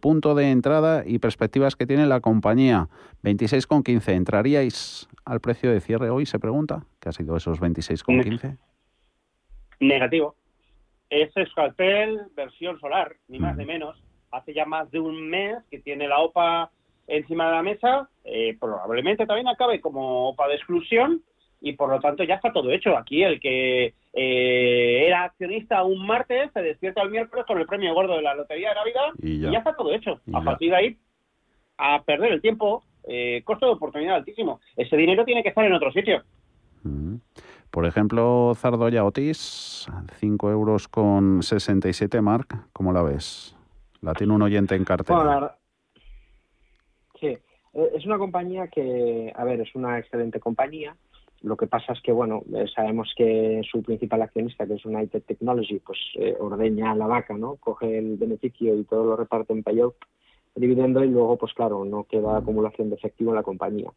[0.00, 2.88] punto de entrada y perspectivas que tiene la compañía.
[3.22, 4.14] 26,15.
[4.14, 6.26] ¿Entraríais al precio de cierre hoy?
[6.26, 6.84] Se pregunta.
[7.00, 8.58] ¿Qué ha sido esos 26,15?
[9.80, 10.36] Negativo.
[11.08, 14.00] Es Escalpel versión solar, ni más ni menos.
[14.30, 16.70] Hace ya más de un mes que tiene la OPA
[17.08, 18.08] encima de la mesa.
[18.24, 21.22] Eh, probablemente también acabe como OPA de exclusión
[21.60, 22.96] y por lo tanto ya está todo hecho.
[22.96, 27.94] Aquí el que eh, era accionista un martes se despierta el miércoles con el premio
[27.94, 30.20] gordo de la Lotería de Navidad y ya, está todo hecho.
[30.32, 30.96] a partir de ahí,
[31.76, 34.60] a perder el tiempo, eh, costo de oportunidad altísimo.
[34.76, 36.22] Ese dinero tiene que estar en otro sitio.
[37.70, 39.86] Por ejemplo, Zardoya Otis,
[40.18, 43.56] 5 euros con 67, Mark, ¿cómo la ves?
[44.00, 45.56] La tiene un oyente en cartera.
[47.20, 50.96] sí, eh, es una compañía que, a ver, es una excelente compañía.
[51.42, 55.22] Lo que pasa es que, bueno, eh, sabemos que su principal accionista, que es United
[55.22, 57.56] Technology, pues eh, ordeña la vaca, ¿no?
[57.56, 59.94] Coge el beneficio y todo lo reparte en payout
[60.54, 63.90] dividendo y luego, pues claro, no queda acumulación de efectivo en la compañía.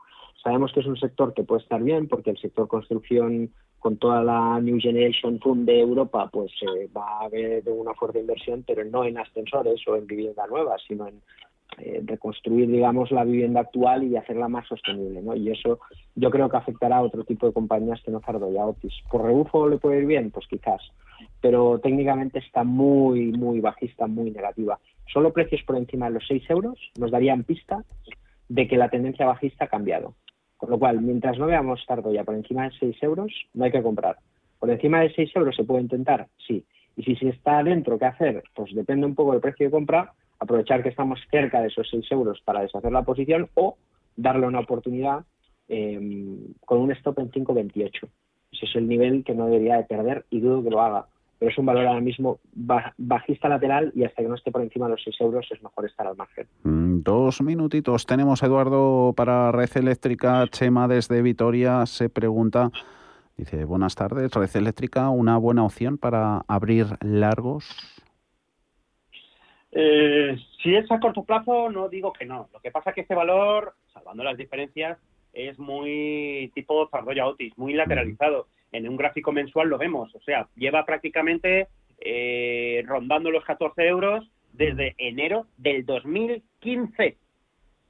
[0.44, 4.24] Sabemos que es un sector que puede estar bien porque el sector construcción con toda
[4.24, 8.86] la New Generation Fund de Europa, pues eh, va a haber una fuerte inversión, pero
[8.86, 11.22] no en ascensores o en vivienda nueva, sino en
[11.80, 15.36] eh, reconstruir, digamos, la vivienda actual y hacerla más sostenible, ¿no?
[15.36, 15.80] Y eso
[16.16, 18.94] yo creo que afectará a otro tipo de compañías que no Zardoya Otis.
[19.12, 20.32] ¿Por rebufo le puede ir bien?
[20.32, 20.82] Pues quizás,
[21.42, 24.80] pero técnicamente está muy, muy bajista, muy negativa.
[25.12, 27.84] Solo precios por encima de los 6 euros nos darían pista
[28.50, 30.16] de que la tendencia bajista ha cambiado.
[30.58, 33.84] Con lo cual, mientras no veamos Zardoya por encima de 6 euros, no hay que
[33.84, 34.18] comprar.
[34.60, 36.64] Por encima de 6 euros se puede intentar, sí.
[36.96, 38.44] Y si se está dentro, ¿qué hacer?
[38.56, 42.12] Pues depende un poco del precio de compra aprovechar que estamos cerca de esos 6
[42.12, 43.78] euros para deshacer la posición o
[44.16, 45.26] darle una oportunidad
[45.68, 48.08] em, con un stop en 5.28.
[48.54, 51.08] Ese es el nivel que no debería de perder y dudo que lo haga.
[51.40, 54.86] Pero es un valor ahora mismo bajista lateral y hasta que no esté por encima
[54.86, 56.48] de los 6 euros es mejor estar al margen.
[56.64, 58.06] Mm, dos minutitos.
[58.06, 60.46] Tenemos Eduardo para Red Eléctrica.
[60.48, 62.70] Chema desde Vitoria se pregunta,
[63.36, 67.66] dice, buenas tardes, Red Eléctrica, ¿una buena opción para abrir largos?
[69.72, 72.48] Eh, si es a corto plazo, no digo que no.
[72.54, 75.00] Lo que pasa es que este valor, salvando las diferencias,
[75.34, 78.48] es muy tipo Zardoya Otis, muy lateralizado.
[78.72, 81.68] En un gráfico mensual lo vemos, o sea, lleva prácticamente
[82.00, 87.18] eh, rondando los 14 euros desde enero del 2015,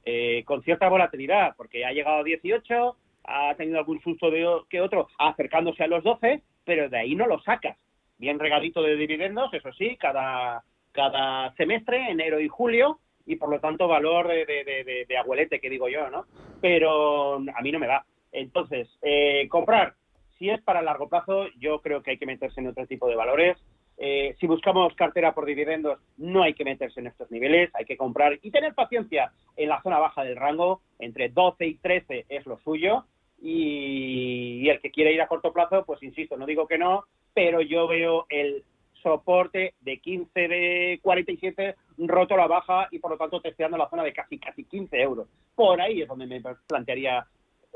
[0.04, 4.80] eh, con cierta volatilidad, porque ha llegado a 18, ha tenido algún susto de, que
[4.80, 7.78] otro acercándose a los 12, pero de ahí no lo sacas.
[8.18, 10.62] Bien regalito de dividendos, eso sí, cada
[10.94, 15.88] cada semestre, enero y julio, y por lo tanto valor de, de, abuelete, que digo
[15.88, 16.26] yo, ¿no?
[16.60, 18.04] Pero a mí no me va.
[18.32, 19.94] Entonces, eh, comprar,
[20.38, 23.16] si es para largo plazo, yo creo que hay que meterse en otro tipo de
[23.16, 23.56] valores.
[23.96, 27.96] Eh, si buscamos cartera por dividendos, no hay que meterse en estos niveles, hay que
[27.96, 32.44] comprar y tener paciencia en la zona baja del rango, entre 12 y 13 es
[32.44, 33.04] lo suyo,
[33.40, 37.60] y el que quiere ir a corto plazo, pues insisto, no digo que no, pero
[37.60, 38.64] yo veo el
[39.04, 44.02] soporte de 15 de 47 roto la baja y por lo tanto testeando la zona
[44.02, 45.28] de casi casi 15 euros.
[45.54, 47.24] Por ahí es donde me plantearía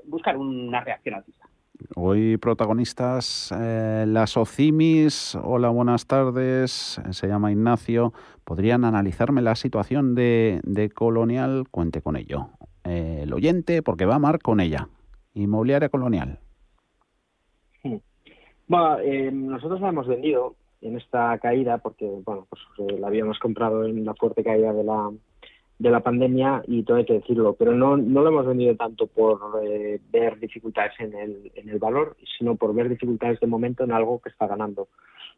[0.04, 1.46] buscar una reacción alcista.
[1.94, 5.36] Hoy protagonistas eh, las OCIMIS.
[5.44, 7.00] Hola, buenas tardes.
[7.10, 8.12] Se llama Ignacio.
[8.44, 11.66] ¿Podrían analizarme la situación de, Colonial?
[11.70, 12.48] Cuente con ello.
[12.82, 14.88] Eh, el oyente, porque va a amar con ella.
[15.34, 16.40] Inmobiliaria Colonial.
[18.66, 23.38] Bueno, eh, nosotros la hemos vendido en esta caída, porque bueno, pues eh, la habíamos
[23.38, 25.10] comprado en la fuerte caída de la,
[25.78, 29.06] de la pandemia y todo hay que decirlo, pero no, no lo hemos vendido tanto
[29.06, 33.84] por eh, ver dificultades en el, en el valor, sino por ver dificultades de momento
[33.84, 34.88] en algo que está ganando.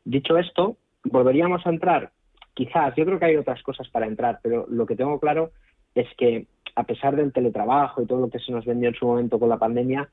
[0.05, 2.11] Dicho esto, volveríamos a entrar,
[2.55, 5.50] quizás, yo creo que hay otras cosas para entrar, pero lo que tengo claro
[5.94, 9.07] es que a pesar del teletrabajo y todo lo que se nos vendió en su
[9.07, 10.09] momento con la pandemia,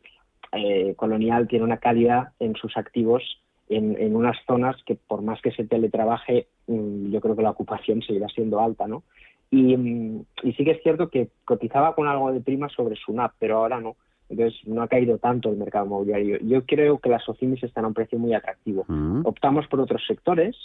[0.52, 3.24] eh, Colonial tiene una calidad en sus activos
[3.69, 8.01] en, unas zonas que por más que se teletrabaje, mm, yo creo que la ocupación
[8.01, 9.03] seguirá siendo alta, ¿no?
[9.51, 13.34] Mm, y, sí que es cierto que cotizaba con algo de prima sobre su NAP,
[13.39, 13.95] pero ahora no.
[14.30, 16.38] Entonces no ha caído tanto el mercado inmobiliario.
[16.39, 18.84] Yo creo que las SOCIMIS están a un precio muy atractivo.
[18.88, 19.21] Mm.
[19.25, 20.56] Optamos por otros sectores,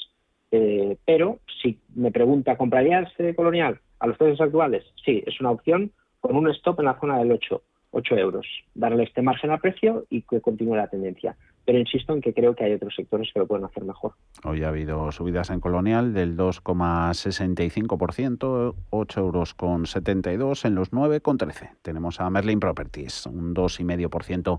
[0.50, 4.84] eh, pero si me pregunta, ¿comprarías Colonial a los precios actuales?
[5.04, 7.62] Sí, es una opción con un stop en la zona del 8,
[7.92, 8.46] 8 euros.
[8.74, 11.36] Darle este margen a precio y que continúe la tendencia.
[11.64, 14.12] Pero insisto en que creo que hay otros sectores que lo pueden hacer mejor.
[14.44, 21.70] Hoy ha habido subidas en Colonial del 2,65%, 8 euros con 72 en los 9,13.
[21.82, 24.58] Tenemos a Merlin Properties, un 2,5%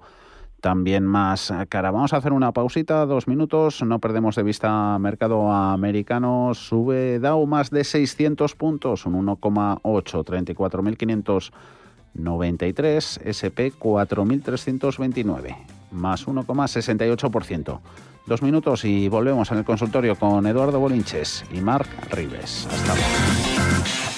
[0.64, 1.92] también más cara.
[1.92, 7.46] Vamos a hacer una pausita, dos minutos, no perdemos de vista mercado americano, sube Dow
[7.46, 11.52] más de 600 puntos, un 1,8,
[12.16, 17.80] 34.593, SP 4.329, más 1,68%.
[18.26, 22.68] Dos minutos y volvemos en el consultorio con Eduardo Bolinches y Marc Rives.
[22.72, 24.14] Hasta luego.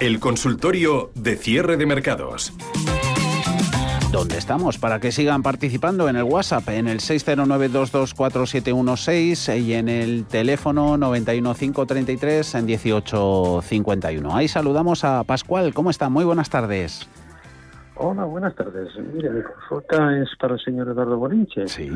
[0.00, 2.52] El consultorio de cierre de mercados.
[4.12, 4.78] ¿Dónde estamos?
[4.78, 12.54] Para que sigan participando en el WhatsApp, en el 609224716 y en el teléfono 91533
[12.54, 14.36] en 1851.
[14.36, 15.74] Ahí saludamos a Pascual.
[15.74, 16.08] ¿Cómo está?
[16.08, 17.10] Muy buenas tardes.
[17.96, 18.90] Hola, buenas tardes.
[19.12, 21.66] Mire, mi consulta es para el señor Eduardo Bolinche.
[21.66, 21.90] Sí.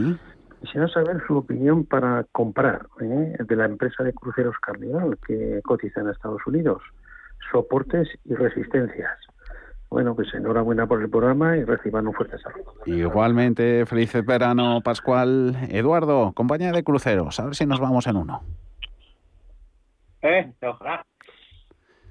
[0.60, 3.36] Quisiera saber su opinión para comprar ¿eh?
[3.38, 6.82] de la empresa de cruceros Carnival que cotiza en Estados Unidos
[7.52, 9.18] soportes y resistencias.
[9.92, 12.74] Bueno, pues enhorabuena por el programa y reciban un fuerte saludo.
[12.86, 15.54] Igualmente, feliz verano, Pascual.
[15.68, 18.40] Eduardo, compañía de cruceros, a ver si nos vamos en uno.
[20.22, 21.04] Eh, ojalá.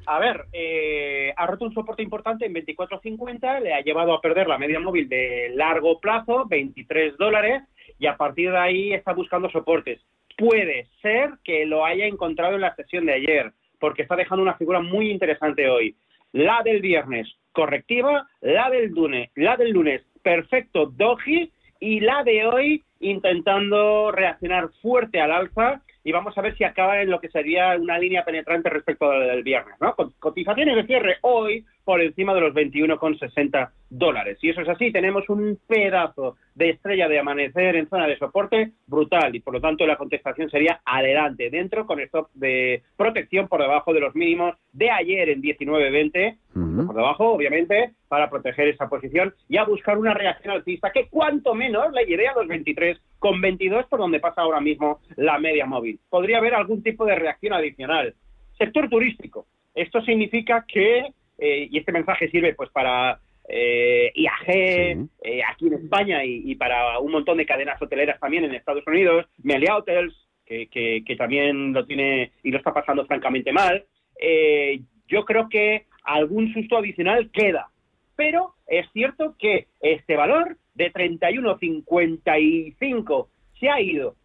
[0.05, 4.47] A ver, eh, ha roto un soporte importante en 24.50, le ha llevado a perder
[4.47, 7.63] la media móvil de largo plazo, 23 dólares,
[7.97, 9.99] y a partir de ahí está buscando soportes.
[10.37, 14.55] Puede ser que lo haya encontrado en la sesión de ayer porque está dejando una
[14.55, 15.95] figura muy interesante hoy.
[16.31, 22.45] La del viernes, correctiva, la del lunes, la del lunes, perfecto doji, y la de
[22.45, 27.29] hoy intentando reaccionar fuerte al alza y vamos a ver si acaba en lo que
[27.29, 29.95] sería una línea penetrante respecto al del viernes, ¿no?
[30.19, 34.37] Cotizaciones de cierre hoy por encima de los 21,60 dólares.
[34.41, 38.71] Y eso es así, tenemos un pedazo de estrella de amanecer en zona de soporte
[38.87, 43.61] brutal y por lo tanto la contestación sería adelante, dentro con stop de protección por
[43.61, 49.33] debajo de los mínimos de ayer en 19.20, por debajo obviamente, para proteger esa posición
[49.49, 53.41] y a buscar una reacción alcista que cuanto menos le lleve a los 23 con
[53.41, 55.99] 22 por donde pasa ahora mismo la media móvil.
[56.09, 58.15] Podría haber algún tipo de reacción adicional.
[58.57, 59.45] Sector turístico.
[59.73, 63.19] Esto significa que eh, y este mensaje sirve pues para
[63.53, 65.07] eh, IAG eh,
[65.49, 69.75] aquí en España y, para un montón de cadenas hoteleras también en Estados Unidos, Melia
[69.75, 70.15] Hotels,
[70.45, 70.69] que,
[71.05, 73.85] que, también lo tiene y lo está pasando francamente mal.
[74.21, 77.67] Eh, yo creo que algún susto adicional queda.
[78.15, 83.27] Pero es cierto que este valor de 31,55
[83.59, 84.15] se ha ido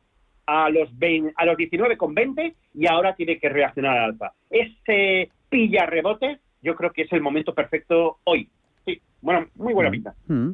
[0.47, 0.91] a los,
[1.37, 4.33] a los 19,20 y ahora tiene que reaccionar al alza.
[4.51, 8.49] Ese pilla rebote yo creo que es el momento perfecto hoy.
[8.85, 9.93] Sí, bueno, muy buena mm.
[9.93, 10.15] pinta.
[10.27, 10.51] Mm.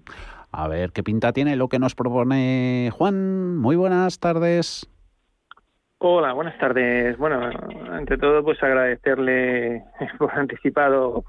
[0.53, 3.57] A ver qué pinta tiene lo que nos propone Juan.
[3.57, 4.87] Muy buenas tardes.
[5.99, 7.17] Hola, buenas tardes.
[7.17, 7.49] Bueno,
[7.91, 9.85] ante todo, pues agradecerle
[10.19, 11.25] por anticipado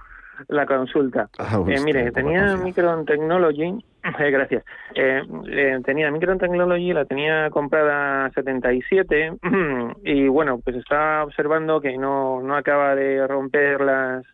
[0.50, 1.30] la consulta.
[1.38, 3.86] Ah, eh, mire, tenía Micron Technology,
[4.20, 4.66] eh, gracias.
[4.96, 9.38] Eh, eh, tenía Micron Technology, la tenía comprada a 77
[10.04, 14.26] y bueno, pues estaba observando que no, no acaba de romper las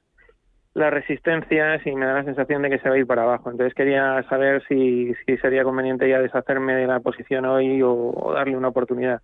[0.79, 3.51] las resistencias y me da la sensación de que se va a ir para abajo.
[3.51, 8.69] Entonces quería saber si, sería conveniente ya deshacerme de la posición hoy o darle una
[8.69, 9.21] oportunidad.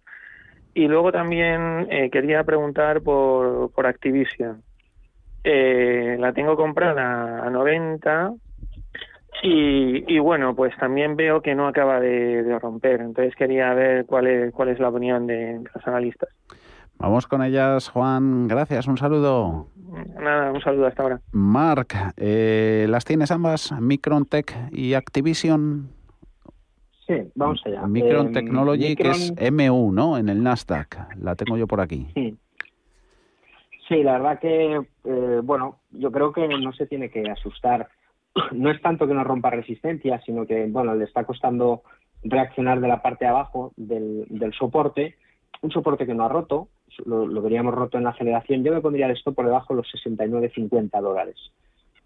[0.74, 4.62] Y luego también eh, quería preguntar por, por Activision.
[5.44, 8.34] Eh, la tengo comprada a 90
[9.44, 13.02] y, y, bueno, pues también veo que no acaba de, romper.
[13.02, 16.30] Entonces quería ver cuál es, cuál es la opinión de los analistas.
[16.98, 18.48] Vamos con ellas, Juan.
[18.48, 19.68] Gracias, un saludo.
[20.20, 21.22] Nada, un saludo hasta ahora.
[21.32, 21.88] Mark,
[22.18, 23.72] eh, ¿las tienes ambas?
[23.80, 25.90] Micron Tech y Activision.
[27.08, 27.86] Sí, vamos allá.
[27.86, 30.18] Micron em, Technology, que es MU, ¿no?
[30.18, 31.16] En el Nasdaq.
[31.18, 32.08] La tengo yo por aquí.
[32.14, 32.36] Sí.
[33.88, 37.90] Sí, la verdad que, eh, bueno, yo creo que no se tiene que asustar.
[38.52, 41.84] No es tanto que no rompa resistencia, sino que, bueno, le está costando
[42.22, 45.16] reaccionar de la parte de abajo del, del soporte.
[45.62, 46.70] Un soporte que no ha roto,
[47.06, 48.64] lo, veríamos roto en la aceleración.
[48.64, 51.36] Yo me pondría esto por debajo de los 69,50 dólares.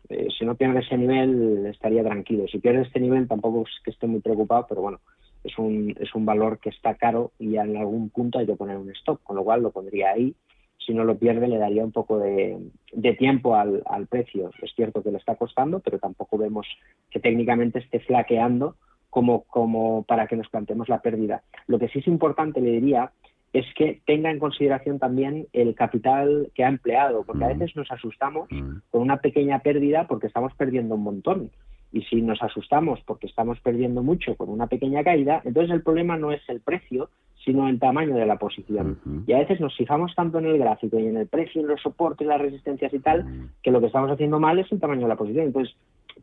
[0.10, 2.47] Eh, si no pierde ese nivel estaría tranquilo.
[2.47, 5.00] Si pierde este nivel tampoco es que esté muy preocupado, pero bueno,
[5.43, 8.78] es un, es un valor que está caro y en algún punto hay que poner
[8.78, 10.36] un stop, con lo cual lo pondría ahí.
[10.78, 12.58] Si no lo pierde le daría un poco de,
[12.93, 14.50] de tiempo al, al precio.
[14.62, 16.66] Es cierto que le está costando, pero tampoco vemos
[17.12, 18.76] que técnicamente esté flaqueando
[19.10, 21.43] como, como para que nos planteemos la pérdida.
[21.68, 23.12] Lo que sí es importante, le diría,
[23.54, 27.60] es que tenga en consideración también el capital que ha empleado, porque a mm.
[27.60, 28.78] veces nos asustamos mm.
[28.91, 31.52] con una pequeña pérdida porque estamos perdiendo un montón.
[31.91, 36.18] Y si nos asustamos porque estamos perdiendo mucho con una pequeña caída, entonces el problema
[36.18, 37.10] no es el precio,
[37.43, 39.00] sino el tamaño de la posición.
[39.26, 41.82] Y a veces nos fijamos tanto en el gráfico y en el precio, en los
[41.82, 43.50] soportes, las resistencias y tal, mm.
[43.64, 45.47] que lo que estamos haciendo mal es el tamaño de la posición.
[45.47, 45.76] Entonces,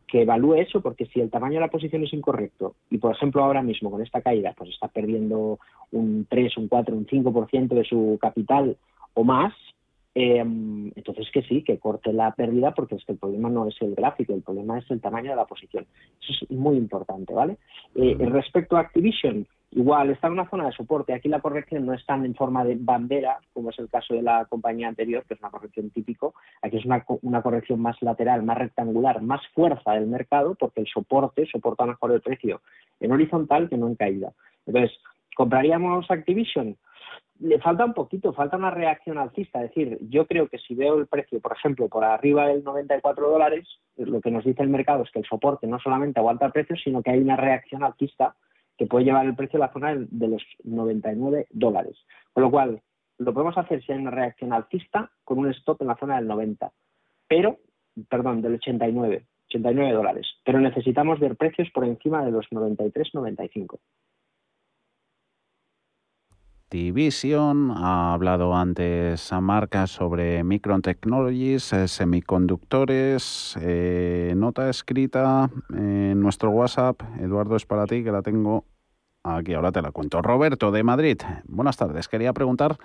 [0.07, 3.43] que evalúe eso, porque si el tamaño de la posición es incorrecto y, por ejemplo,
[3.43, 5.59] ahora mismo con esta caída, pues está perdiendo
[5.91, 8.77] un 3, un 4, un 5% de su capital
[9.13, 9.53] o más,
[10.19, 13.75] eh, entonces que sí, que corte la pérdida porque es que el problema no es
[13.81, 15.85] el gráfico, el problema es el tamaño de la posición.
[16.19, 17.57] Eso es muy importante, ¿vale?
[17.93, 21.13] Eh, respecto a Activision, igual está en una zona de soporte.
[21.13, 24.23] Aquí la corrección no es tan en forma de bandera como es el caso de
[24.23, 26.33] la compañía anterior, que es una corrección típico.
[26.63, 30.87] Aquí es una, una corrección más lateral, más rectangular, más fuerza del mercado porque el
[30.87, 32.61] soporte soporta mejor el precio
[32.99, 34.33] en horizontal que no en caída.
[34.65, 34.97] Entonces,
[35.37, 36.75] ¿compraríamos Activision?
[37.39, 39.63] le falta un poquito, falta una reacción alcista.
[39.63, 43.29] Es decir, yo creo que si veo el precio, por ejemplo, por arriba del 94
[43.29, 46.51] dólares, lo que nos dice el mercado es que el soporte no solamente aguanta el
[46.51, 48.35] precio, sino que hay una reacción alcista
[48.77, 51.97] que puede llevar el precio a la zona de los 99 dólares.
[52.33, 52.81] Con lo cual,
[53.19, 56.27] lo podemos hacer si hay una reacción alcista con un stop en la zona del
[56.27, 56.71] 90,
[57.27, 57.57] pero,
[58.09, 60.27] perdón, del 89, 89 dólares.
[60.43, 63.79] Pero necesitamos ver precios por encima de los 93, 95.
[66.67, 76.19] Activision, ha hablado antes a marca sobre Micron Technologies, eh, semiconductores, eh, nota escrita en
[76.19, 78.65] nuestro WhatsApp, Eduardo es para ti, que la tengo
[79.23, 80.21] aquí, ahora te la cuento.
[80.21, 82.75] Roberto de Madrid, buenas tardes, quería preguntar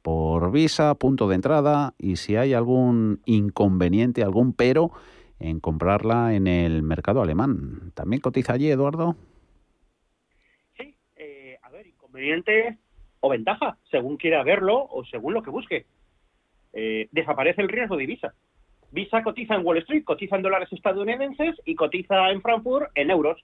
[0.00, 4.90] por Visa, punto de entrada, y si hay algún inconveniente, algún pero
[5.38, 7.92] en comprarla en el mercado alemán.
[7.92, 9.16] ¿También cotiza allí, Eduardo?
[10.78, 12.78] Sí, eh, a ver, inconveniente
[13.22, 15.86] o ventaja, según quiera verlo o según lo que busque.
[16.72, 18.34] Eh, desaparece el riesgo de Visa.
[18.90, 23.40] Visa cotiza en Wall Street, cotiza en dólares estadounidenses y cotiza en Frankfurt en euros.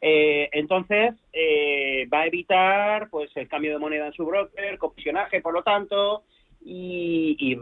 [0.00, 5.40] Eh, entonces, eh, va a evitar pues el cambio de moneda en su broker, comisionaje,
[5.40, 6.24] por lo tanto,
[6.64, 7.56] y,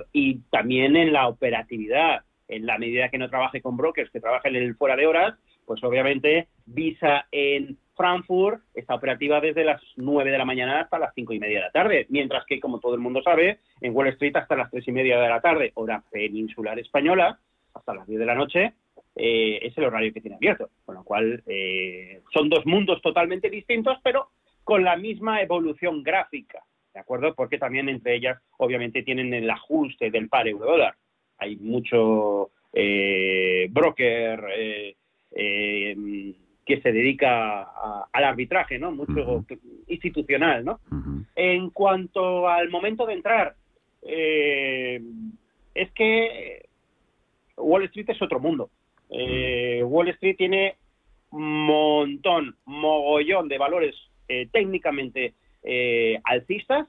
[0.50, 2.22] también en la operatividad.
[2.48, 5.38] En la medida que no trabaje con brokers, que trabajen en el fuera de horas,
[5.66, 11.12] pues obviamente Visa en Frankfurt está operativa desde las 9 de la mañana hasta las
[11.14, 14.08] 5 y media de la tarde, mientras que, como todo el mundo sabe, en Wall
[14.08, 17.38] Street hasta las 3 y media de la tarde, hora peninsular española,
[17.74, 18.72] hasta las 10 de la noche,
[19.16, 20.70] eh, es el horario que tiene abierto.
[20.86, 24.30] Con lo cual, eh, son dos mundos totalmente distintos, pero
[24.64, 27.34] con la misma evolución gráfica, ¿de acuerdo?
[27.34, 30.94] Porque también entre ellas, obviamente, tienen el ajuste del par euro-dólar.
[31.36, 34.96] Hay mucho eh, broker
[36.66, 37.62] que se dedica
[38.12, 38.92] al arbitraje, ¿no?
[38.92, 39.44] Mucho
[39.88, 40.80] institucional, ¿no?
[41.34, 43.54] En cuanto al momento de entrar,
[44.02, 46.68] es que
[47.56, 48.70] Wall Street es otro mundo.
[49.10, 50.76] Wall Street tiene
[51.30, 53.96] montón, mogollón de valores
[54.52, 55.34] técnicamente
[56.24, 56.86] alcistas.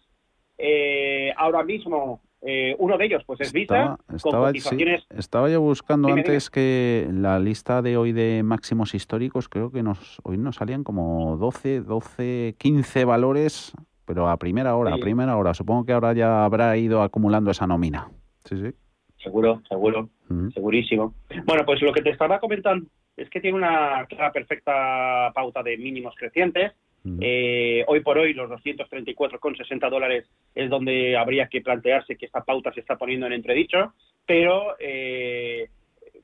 [1.37, 7.07] ahora mismo eh, uno de ellos, pues es Visa, estaba, estaba yo buscando antes que
[7.11, 11.81] la lista de hoy de máximos históricos, creo que nos hoy nos salían como 12,
[11.81, 13.73] 12, 15 valores,
[14.05, 15.53] pero a primera hora, a primera hora.
[15.53, 18.09] Supongo que ahora ya habrá ido acumulando esa nómina.
[18.45, 18.73] Sí, sí.
[19.21, 20.09] Seguro, seguro,
[20.51, 21.13] segurísimo.
[21.45, 25.77] Bueno, pues lo que te estaba comentando es que tiene una clara, perfecta pauta de
[25.77, 26.71] mínimos crecientes
[27.19, 32.71] eh, hoy por hoy los 234,60 dólares es donde habría que plantearse que esta pauta
[32.73, 33.93] se está poniendo en entredicho,
[34.25, 35.69] pero eh,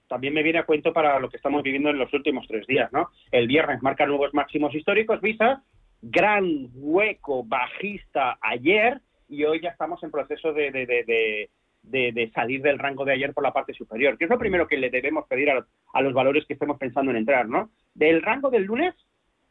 [0.07, 2.91] también me viene a cuento para lo que estamos viviendo en los últimos tres días.
[2.93, 3.09] ¿no?
[3.31, 5.63] El viernes marca nuevos máximos históricos, Visa,
[6.01, 13.03] gran hueco bajista ayer y hoy ya estamos en proceso de, de, salir del rango
[13.03, 15.65] de ayer por la parte superior, que es lo primero que le debemos pedir a,
[15.93, 17.47] a los valores que estemos pensando en entrar.
[17.47, 17.71] ¿no?
[17.95, 18.93] Del rango del lunes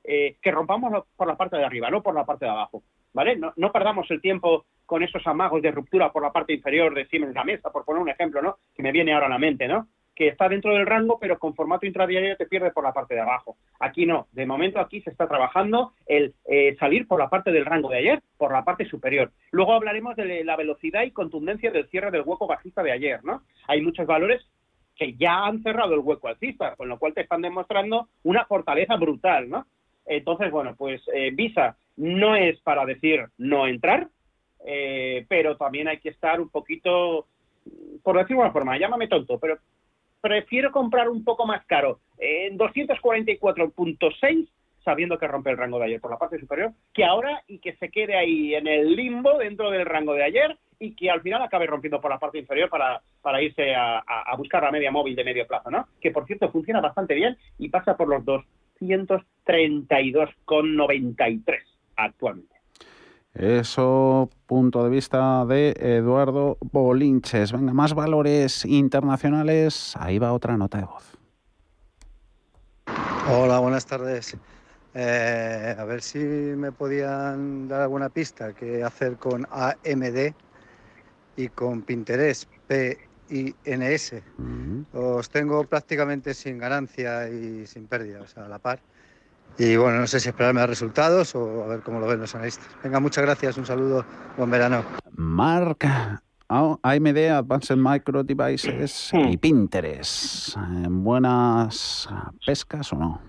[0.06, 2.82] eh, que rompamos por la parte de arriba, no por la parte de abajo.
[3.12, 3.36] ¿Vale?
[3.36, 7.34] No, perdamos el tiempo con esos amagos de ruptura por la parte inferior de Siemens
[7.34, 8.58] la mesa, por poner un ejemplo, ¿no?
[8.74, 9.88] Que me viene ahora a la mente, ¿no?
[10.14, 13.22] Que está dentro del rango, pero con formato intradiario te pierdes por la parte de
[13.22, 13.56] abajo.
[13.80, 14.26] Aquí no.
[14.32, 17.98] De momento aquí se está trabajando el eh, salir por la parte del rango de
[17.98, 19.32] ayer, por la parte superior.
[19.50, 23.42] Luego hablaremos de la velocidad y contundencia del cierre del hueco bajista de ayer, ¿no?
[23.66, 24.46] Hay muchos valores
[24.94, 28.96] que ya han cerrado el hueco alcista, con lo cual te están demostrando una fortaleza
[28.96, 29.66] brutal, ¿no?
[30.06, 34.08] Entonces, bueno, pues eh, Visa no es para decir no entrar,
[34.64, 37.26] eh, pero también hay que estar un poquito,
[38.02, 39.58] por decirlo de una forma, llámame tonto, pero
[40.20, 44.48] prefiero comprar un poco más caro en 244.6
[44.84, 47.74] sabiendo que rompe el rango de ayer por la parte superior, que ahora y que
[47.74, 51.42] se quede ahí en el limbo dentro del rango de ayer y que al final
[51.42, 55.16] acabe rompiendo por la parte inferior para, para irse a, a buscar la media móvil
[55.16, 55.88] de medio plazo, ¿no?
[56.00, 58.44] Que por cierto funciona bastante bien y pasa por los dos
[58.80, 61.58] 232,93
[61.96, 62.56] actualmente.
[63.34, 67.52] Eso, punto de vista de Eduardo Bolinches.
[67.52, 69.94] Venga, más valores internacionales.
[69.98, 71.18] Ahí va otra nota de voz.
[73.28, 74.38] Hola, buenas tardes.
[74.94, 80.32] Eh, a ver si me podían dar alguna pista que hacer con AMD
[81.36, 84.22] y con Pinterest, P y NS.
[84.92, 88.80] Os tengo prácticamente sin ganancia y sin pérdida, o sea, a la par.
[89.58, 92.34] Y bueno, no sé si esperarme a resultados o a ver cómo lo ven los
[92.34, 92.68] analistas.
[92.82, 94.04] Venga, muchas gracias, un saludo,
[94.36, 94.84] buen verano.
[95.12, 95.78] Mark,
[96.48, 100.56] AMD, Advanced Micro Devices y Pinterest.
[100.88, 102.08] ¿Buenas
[102.44, 103.22] pescas o no?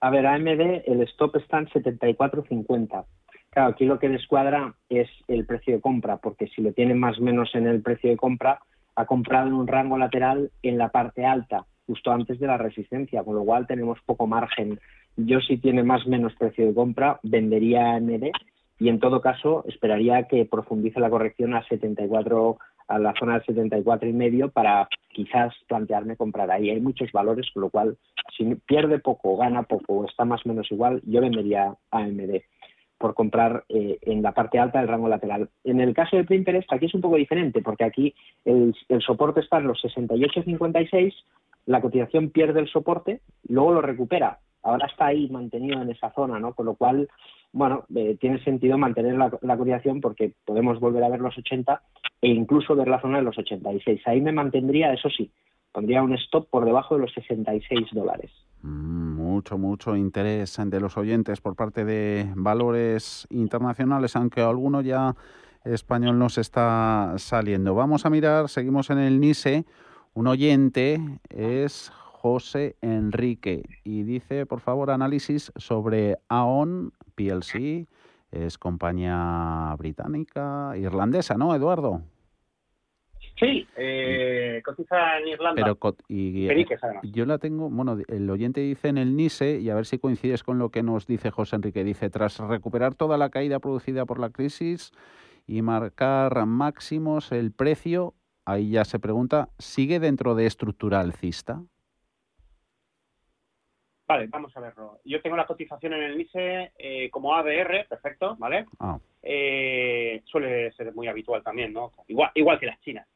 [0.00, 3.04] A ver, AMD, el stop está en 74.50.
[3.50, 7.18] Claro, aquí lo que descuadra es el precio de compra, porque si lo tiene más
[7.18, 8.60] o menos en el precio de compra,
[8.94, 13.22] ha comprado en un rango lateral en la parte alta, justo antes de la resistencia,
[13.22, 14.78] con lo cual tenemos poco margen.
[15.16, 18.30] Yo si tiene más o menos precio de compra, vendería AMD
[18.80, 23.44] y en todo caso esperaría que profundice la corrección a 74 a la zona del
[23.44, 26.70] 74 y medio para quizás plantearme comprar ahí.
[26.70, 27.96] Hay muchos valores, con lo cual
[28.36, 32.40] si pierde poco, gana poco o está más o menos igual, yo vendería AMD
[32.98, 35.48] por comprar eh, en la parte alta del rango lateral.
[35.64, 39.58] En el caso de Pinterest, aquí es un poco diferente, porque aquí el, soporte está
[39.58, 41.14] en los 68.56,
[41.66, 44.40] la cotización pierde el soporte, luego lo recupera.
[44.62, 46.52] Ahora está ahí mantenido en esa zona, ¿no?
[46.54, 47.08] Con lo cual,
[47.52, 51.80] bueno, eh, tiene sentido mantener la, la, cotización porque podemos volver a ver los 80
[52.20, 54.00] e incluso ver la zona de los 86.
[54.06, 55.30] Ahí me mantendría, eso sí,
[55.78, 58.32] pondría un stop por debajo de los 66 dólares.
[58.62, 65.14] Mm, mucho, mucho interés de los oyentes por parte de valores internacionales, aunque alguno ya
[65.64, 67.76] español nos está saliendo.
[67.76, 69.66] Vamos a mirar, seguimos en el NISE.
[70.14, 77.86] Un oyente es José Enrique y dice, por favor, análisis sobre AON PLC.
[78.32, 82.02] Es compañía británica, irlandesa, ¿no, Eduardo?
[83.38, 85.62] Sí, eh, cotiza en Irlanda.
[85.62, 86.66] Pero y, eh,
[87.04, 90.42] yo la tengo, bueno, el oyente dice en el NISE, y a ver si coincides
[90.42, 94.18] con lo que nos dice José Enrique, dice, tras recuperar toda la caída producida por
[94.18, 94.90] la crisis
[95.46, 98.14] y marcar máximos, el precio,
[98.44, 101.62] ahí ya se pregunta, ¿sigue dentro de estructura alcista?
[104.08, 104.98] Vale, vamos a verlo.
[105.04, 108.66] Yo tengo la cotización en el NISE eh, como ADR, perfecto, ¿vale?
[108.80, 108.98] Ah.
[110.24, 111.92] suele ser muy habitual también, ¿no?
[112.08, 113.06] Igual, igual que las chinas.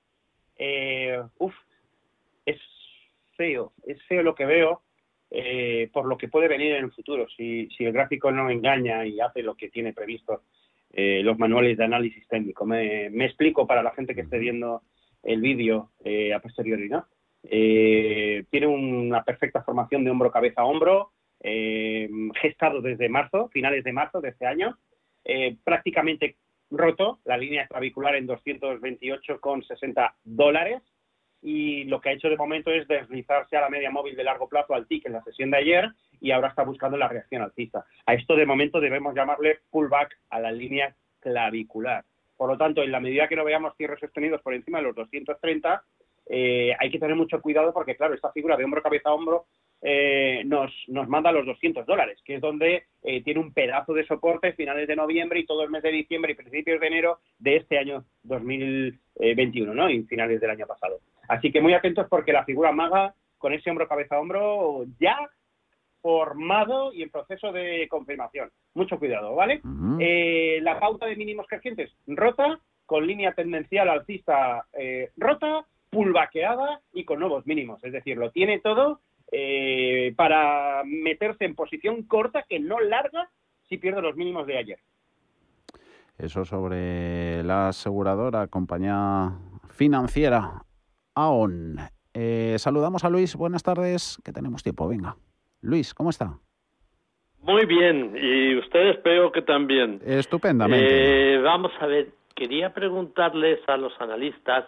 [0.57, 1.55] Eh, uf,
[2.47, 2.61] es
[3.37, 4.83] feo, es feo lo que veo
[5.35, 7.27] eh, por lo que puede venir en el futuro.
[7.35, 10.43] Si, si el gráfico no engaña y hace lo que tiene previsto
[10.93, 12.67] eh, los manuales de análisis técnico.
[12.67, 14.83] Me, explico para la gente que esté viendo
[15.23, 17.07] el vídeo eh, a posteriori, ¿no?
[17.45, 24.29] tiene una perfecta formación de hombro, cabeza, hombro, gestado desde marzo, finales de marzo de
[24.29, 24.79] este año,
[25.65, 26.37] prácticamente
[26.77, 30.83] roto, la línea clavicular en 228,60 dólares,
[31.43, 34.49] y lo que ha hecho de momento es deslizarse a la media móvil de largo
[34.49, 37.85] plazo al TIC en la sesión de ayer y ahora está buscando la reacción alcista.
[38.07, 42.05] A esto de momento debemos llamarle pullback a la línea clavicular.
[42.37, 44.95] Por lo tanto, en la medida que no veamos cierres sostenidos por encima de los
[44.95, 45.85] 230,
[46.27, 49.47] eh, hay que tener mucho cuidado porque, claro, esta figura de hombro, cabeza, hombro
[49.85, 54.07] eh, nos, nos manda los 200 dólares, que es donde eh, tiene un pedazo de
[54.07, 57.57] soporte finales de noviembre y todo el mes de diciembre y principios de enero de
[57.57, 59.91] este año 2021, ¿no?
[59.91, 61.01] Y finales del año pasado.
[61.29, 65.19] Así que muy atentos porque la figura maga con ese hombro cabeza hombro ya
[66.01, 68.51] formado y en proceso de confirmación.
[68.75, 69.61] Mucho cuidado, ¿vale?
[69.99, 74.65] Eh, la pauta de mínimos crecientes rota, con línea tendencial alcista
[75.17, 77.85] rota, pulvaqueada y con nuevos mínimos.
[77.85, 83.31] Es decir, lo tiene todo eh, para meterse en posición corta que no larga
[83.69, 84.79] si pierde los mínimos de ayer.
[86.19, 89.33] Eso sobre la aseguradora, compañía
[89.71, 90.65] financiera
[91.15, 91.77] AON.
[92.15, 95.17] Eh, saludamos a Luis, buenas tardes, que tenemos tiempo, venga.
[95.61, 96.39] Luis, ¿cómo está?
[97.43, 100.01] Muy bien, y ustedes espero que también.
[100.05, 101.35] Estupendamente.
[101.35, 104.65] Eh, vamos a ver, quería preguntarles a los analistas,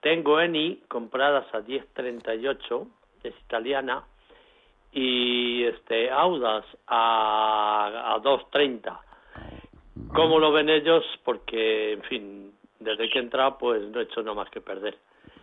[0.00, 2.86] tengo ENI compradas a 10.38,
[3.22, 4.04] es italiana,
[4.92, 8.98] y este Audas a, a 2.30.
[10.14, 11.04] ¿Cómo lo ven ellos?
[11.24, 14.96] Porque, en fin, desde que he entrado, pues no he hecho nada más que perder.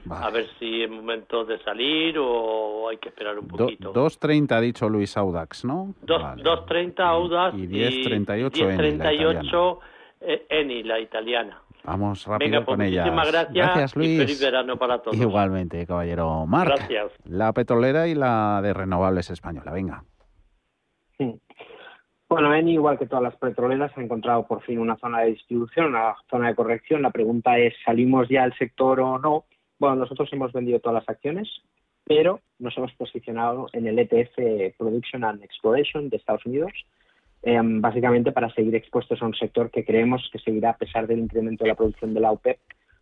[0.10, 3.94] A ver si es momento de salir o hay que esperar un poquito.
[3.94, 5.94] 2.30 ha dicho Luis Audax, ¿no?
[6.06, 8.52] 2.30 Audax y 10.38
[10.20, 11.62] 10, Eni, la italiana.
[11.88, 13.06] Vamos rápido pues con ella.
[13.06, 13.54] Gracias.
[13.54, 14.10] gracias, Luis.
[14.10, 15.16] Y feliz verano para todos.
[15.16, 16.46] Igualmente, caballero.
[16.46, 17.14] Marc, gracias.
[17.24, 19.72] la petrolera y la de renovables española.
[19.72, 20.04] Venga.
[21.18, 21.40] Sí.
[22.28, 25.86] Bueno, Eni, igual que todas las petroleras, ha encontrado por fin una zona de distribución,
[25.88, 27.02] una zona de corrección.
[27.02, 29.46] La pregunta es, ¿salimos ya al sector o no?
[29.80, 31.48] Bueno, nosotros hemos vendido todas las acciones,
[32.04, 36.74] pero nos hemos posicionado en el ETF Production and Exploration de Estados Unidos,
[37.44, 41.20] Em, básicamente para seguir expuestos a un sector que creemos que seguirá a pesar del
[41.20, 42.58] incremento de la producción de la OPEP,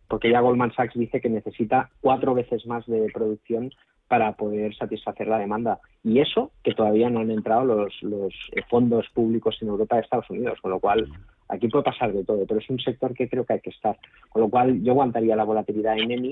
[0.08, 3.72] porque ya Goldman Sachs dice que necesita cuatro veces más de producción
[4.08, 5.80] para poder satisfacer la demanda.
[6.04, 8.32] Y eso que todavía no han entrado los, los
[8.68, 11.08] fondos públicos en Europa y Estados Unidos, con lo cual
[11.48, 13.98] aquí puede pasar de todo, pero es un sector que creo que hay que estar.
[14.28, 16.30] Con lo cual yo aguantaría la volatilidad en EMI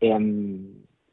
[0.00, 0.66] em,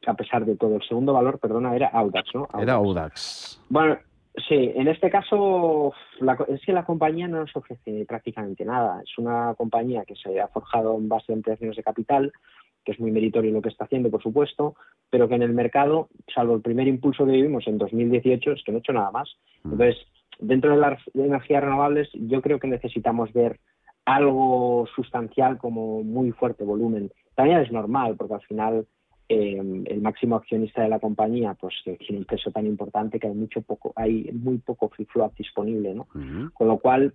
[0.06, 0.76] a pesar de todo.
[0.76, 2.48] El segundo valor, perdona, era Audax, ¿no?
[2.58, 3.60] Era Audax.
[3.68, 3.98] Bueno,
[4.46, 5.92] Sí, en este caso
[6.48, 9.02] es que la compañía no nos ofrece prácticamente nada.
[9.02, 12.32] Es una compañía que se ha forjado en base a términos de capital,
[12.84, 14.76] que es muy meritorio lo que está haciendo, por supuesto,
[15.10, 18.72] pero que en el mercado, salvo el primer impulso que vivimos en 2018, es que
[18.72, 19.28] no ha hecho nada más.
[19.64, 19.72] Mm.
[19.72, 20.06] Entonces,
[20.38, 23.58] dentro de las energías renovables, yo creo que necesitamos ver
[24.04, 27.10] algo sustancial como muy fuerte volumen.
[27.34, 28.86] También es normal, porque al final
[29.28, 33.34] eh, el máximo accionista de la compañía pues tiene un peso tan importante que hay
[33.34, 36.08] mucho poco hay muy poco free float disponible no
[36.54, 37.12] con lo cual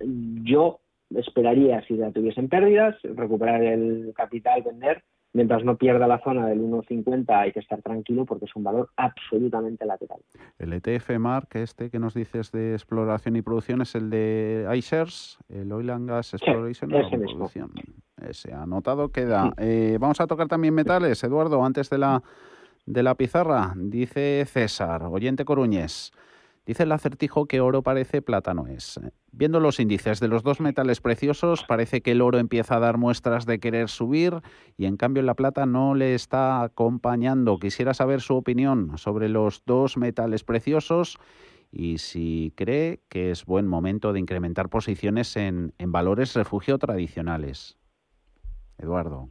[0.00, 0.80] yo
[1.14, 5.02] esperaría si ya tuviesen pérdidas recuperar el capital vender
[5.34, 8.88] mientras no pierda la zona del 1,50 hay que estar tranquilo porque es un valor
[8.96, 10.20] absolutamente lateral.
[10.58, 15.38] El ETF Mark, este que nos dices de exploración y producción, es el de iShares,
[15.48, 17.72] el Oil and Gas Exploration y Producción.
[18.26, 19.52] Ese anotado queda.
[19.58, 22.22] Eh, vamos a tocar también metales, Eduardo, antes de la,
[22.86, 23.74] de la pizarra.
[23.76, 26.12] Dice César, oyente Coruñés.
[26.66, 28.98] Dice el acertijo que oro parece, plátano es.
[29.32, 32.96] Viendo los índices de los dos metales preciosos, parece que el oro empieza a dar
[32.96, 34.40] muestras de querer subir
[34.78, 37.58] y en cambio la plata no le está acompañando.
[37.58, 41.18] Quisiera saber su opinión sobre los dos metales preciosos
[41.70, 47.76] y si cree que es buen momento de incrementar posiciones en, valores refugio tradicionales.
[48.78, 49.28] Eduardo.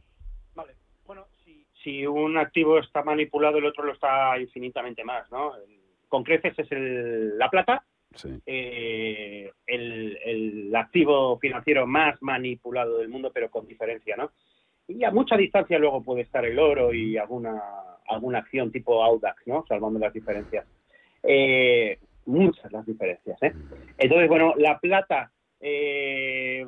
[1.04, 5.52] Bueno, si, si un activo está manipulado, el otro lo está infinitamente más, ¿no?
[6.14, 7.84] Con creces es la plata,
[8.46, 14.30] eh, el, activo financiero más manipulado del mundo, pero con diferencia, ¿no?
[14.86, 17.60] Y a mucha distancia luego puede estar el oro y alguna,
[18.06, 19.64] alguna acción tipo Audax, ¿no?
[19.66, 20.64] Salvando las diferencias.
[21.20, 23.52] Eh, muchas las diferencias, ¿eh?
[23.98, 26.64] Entonces, bueno, la plata eh,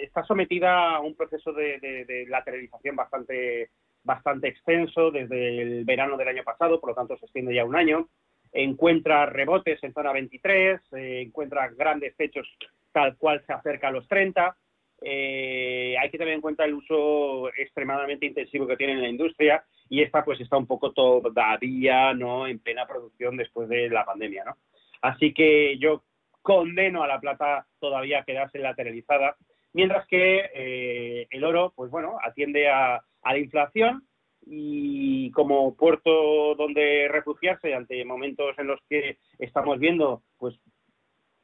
[0.00, 3.70] está sometida a un proceso de, de lateralización bastante
[4.04, 7.76] bastante extenso desde el verano del año pasado, por lo tanto se extiende ya un
[7.76, 8.08] año.
[8.52, 12.46] Encuentra rebotes en zona 23, eh, encuentra grandes techos
[12.92, 14.56] tal cual se acerca a los 30.
[15.04, 19.64] Eh, hay que tener en cuenta el uso extremadamente intensivo que tiene en la industria
[19.88, 24.44] y esta pues está un poco todavía no en plena producción después de la pandemia,
[24.44, 24.56] ¿no?
[25.00, 26.04] Así que yo
[26.40, 29.36] condeno a la plata todavía quedarse lateralizada,
[29.72, 34.06] mientras que eh, el oro, pues bueno, atiende a, la inflación
[34.44, 40.58] y como puerto donde refugiarse ante momentos en los que estamos viendo, pues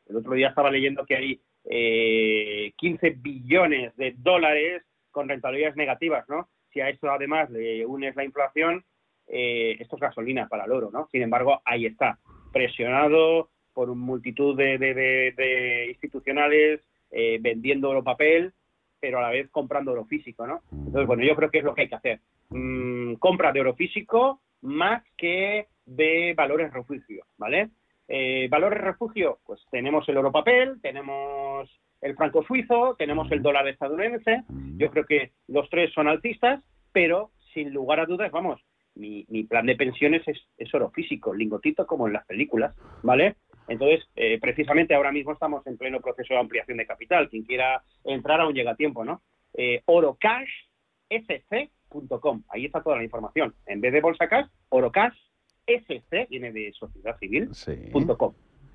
[0.07, 6.29] el otro día estaba leyendo que hay eh, 15 billones de dólares con rentabilidades negativas,
[6.29, 6.49] ¿no?
[6.73, 8.85] Si a eso además le unes la inflación,
[9.27, 11.09] eh, esto es gasolina para el oro, ¿no?
[11.13, 12.19] Sin embargo, ahí está,
[12.53, 18.53] presionado por multitud de, institucionales eh, vendiendo oro papel,
[19.01, 20.63] pero a la vez comprando oro físico, ¿no?
[20.73, 22.21] Entonces, bueno, yo creo que es lo que hay que hacer.
[22.51, 27.71] Mm, compra de oro físico más que de valores refugio, ¿vale?
[28.09, 31.69] Eh, valores refugio, pues tenemos el oro papel, tenemos
[32.01, 34.45] el franco suizo, tenemos el dólar estadounidense.
[34.77, 38.61] Yo creo que los tres son alcistas, pero sin lugar a dudas, vamos,
[38.95, 43.37] mi, plan de pensiones es, oro físico, lingotito como en las películas, ¿vale?
[43.69, 47.29] Entonces, eh, precisamente ahora mismo estamos en pleno proceso de ampliación de capital.
[47.29, 49.23] Quien quiera entrar aún llega a tiempo, ¿no?
[49.55, 52.43] Eh, orocashsc.com.
[52.49, 53.55] Ahí está toda la información.
[53.67, 55.17] En vez de bolsa cash, orocash
[55.67, 57.51] SC, viene de sociedad civil,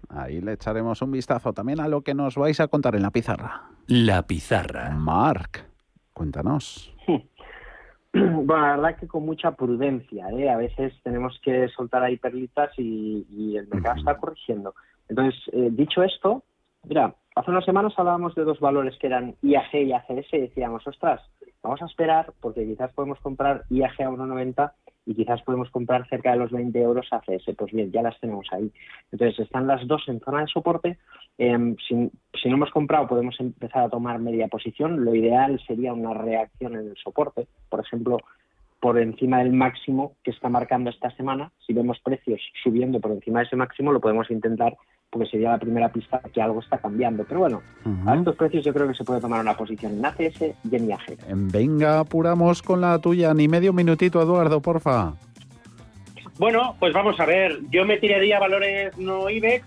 [0.09, 3.09] Ahí le echaremos un vistazo también a lo que nos vais a contar en la
[3.09, 3.63] pizarra.
[3.87, 4.91] La pizarra.
[4.91, 5.65] Marc,
[6.13, 6.93] cuéntanos.
[8.45, 10.49] Bueno, la verdad que con mucha prudencia, ¿eh?
[10.49, 14.75] A veces tenemos que soltar ahí perlitas y, el mercado está corrigiendo.
[15.09, 16.43] Entonces, eh, dicho esto,
[16.83, 20.85] mira, hace unas semanas hablábamos de dos valores que eran IAG y ACS y decíamos,
[20.85, 21.21] ostras,
[21.63, 24.71] vamos a esperar porque quizás podemos comprar IAG a 1,90
[25.05, 27.55] y quizás podemos comprar cerca de los 20 euros ACS.
[27.57, 28.71] Pues bien, ya las tenemos ahí.
[29.11, 30.97] Entonces están las dos en zona de soporte.
[31.37, 35.03] Em, si, no hemos comprado, podemos empezar a tomar media posición.
[35.03, 37.47] Lo ideal sería una reacción en el soporte.
[37.69, 38.17] Por ejemplo,
[38.79, 41.51] por encima del máximo que está marcando esta semana.
[41.65, 44.75] Si vemos precios subiendo por encima de ese máximo, lo podemos intentar
[45.13, 47.23] porque sería la primera pista que algo está cambiando.
[47.23, 47.61] Pero bueno,
[48.07, 50.89] a estos precios yo creo que se puede tomar una posición en ACS y en
[50.89, 51.17] IAG.
[51.29, 55.13] Venga, apuramos con la tuya, ni medio minutito, Eduardo, porfa.
[56.39, 59.65] Bueno, pues vamos a ver, yo me tiraría valores no IBEX,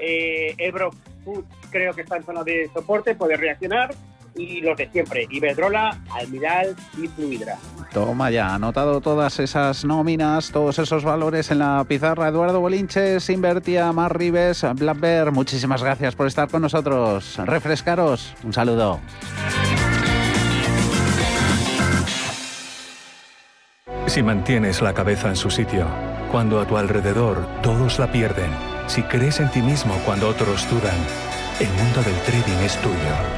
[0.00, 0.90] eh, Ebro
[1.24, 3.94] Food creo que está en zona de soporte, puede reaccionar,
[4.38, 7.56] y los de siempre, Iberdrola, Almiral y Fluidra.
[7.92, 12.28] Toma ya, anotado todas esas nóminas, todos esos valores en la pizarra.
[12.28, 17.36] Eduardo Bolinches, Invertia, Mar Rives, Blackbear, muchísimas gracias por estar con nosotros.
[17.44, 19.00] Refrescaros, un saludo.
[24.06, 25.86] Si mantienes la cabeza en su sitio,
[26.30, 28.50] cuando a tu alrededor todos la pierden,
[28.86, 30.96] si crees en ti mismo cuando otros dudan,
[31.60, 33.37] el mundo del trading es tuyo.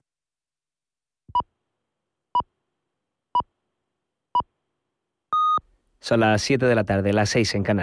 [6.11, 7.79] Son las 7 de la tarde, las 6 en Canarias.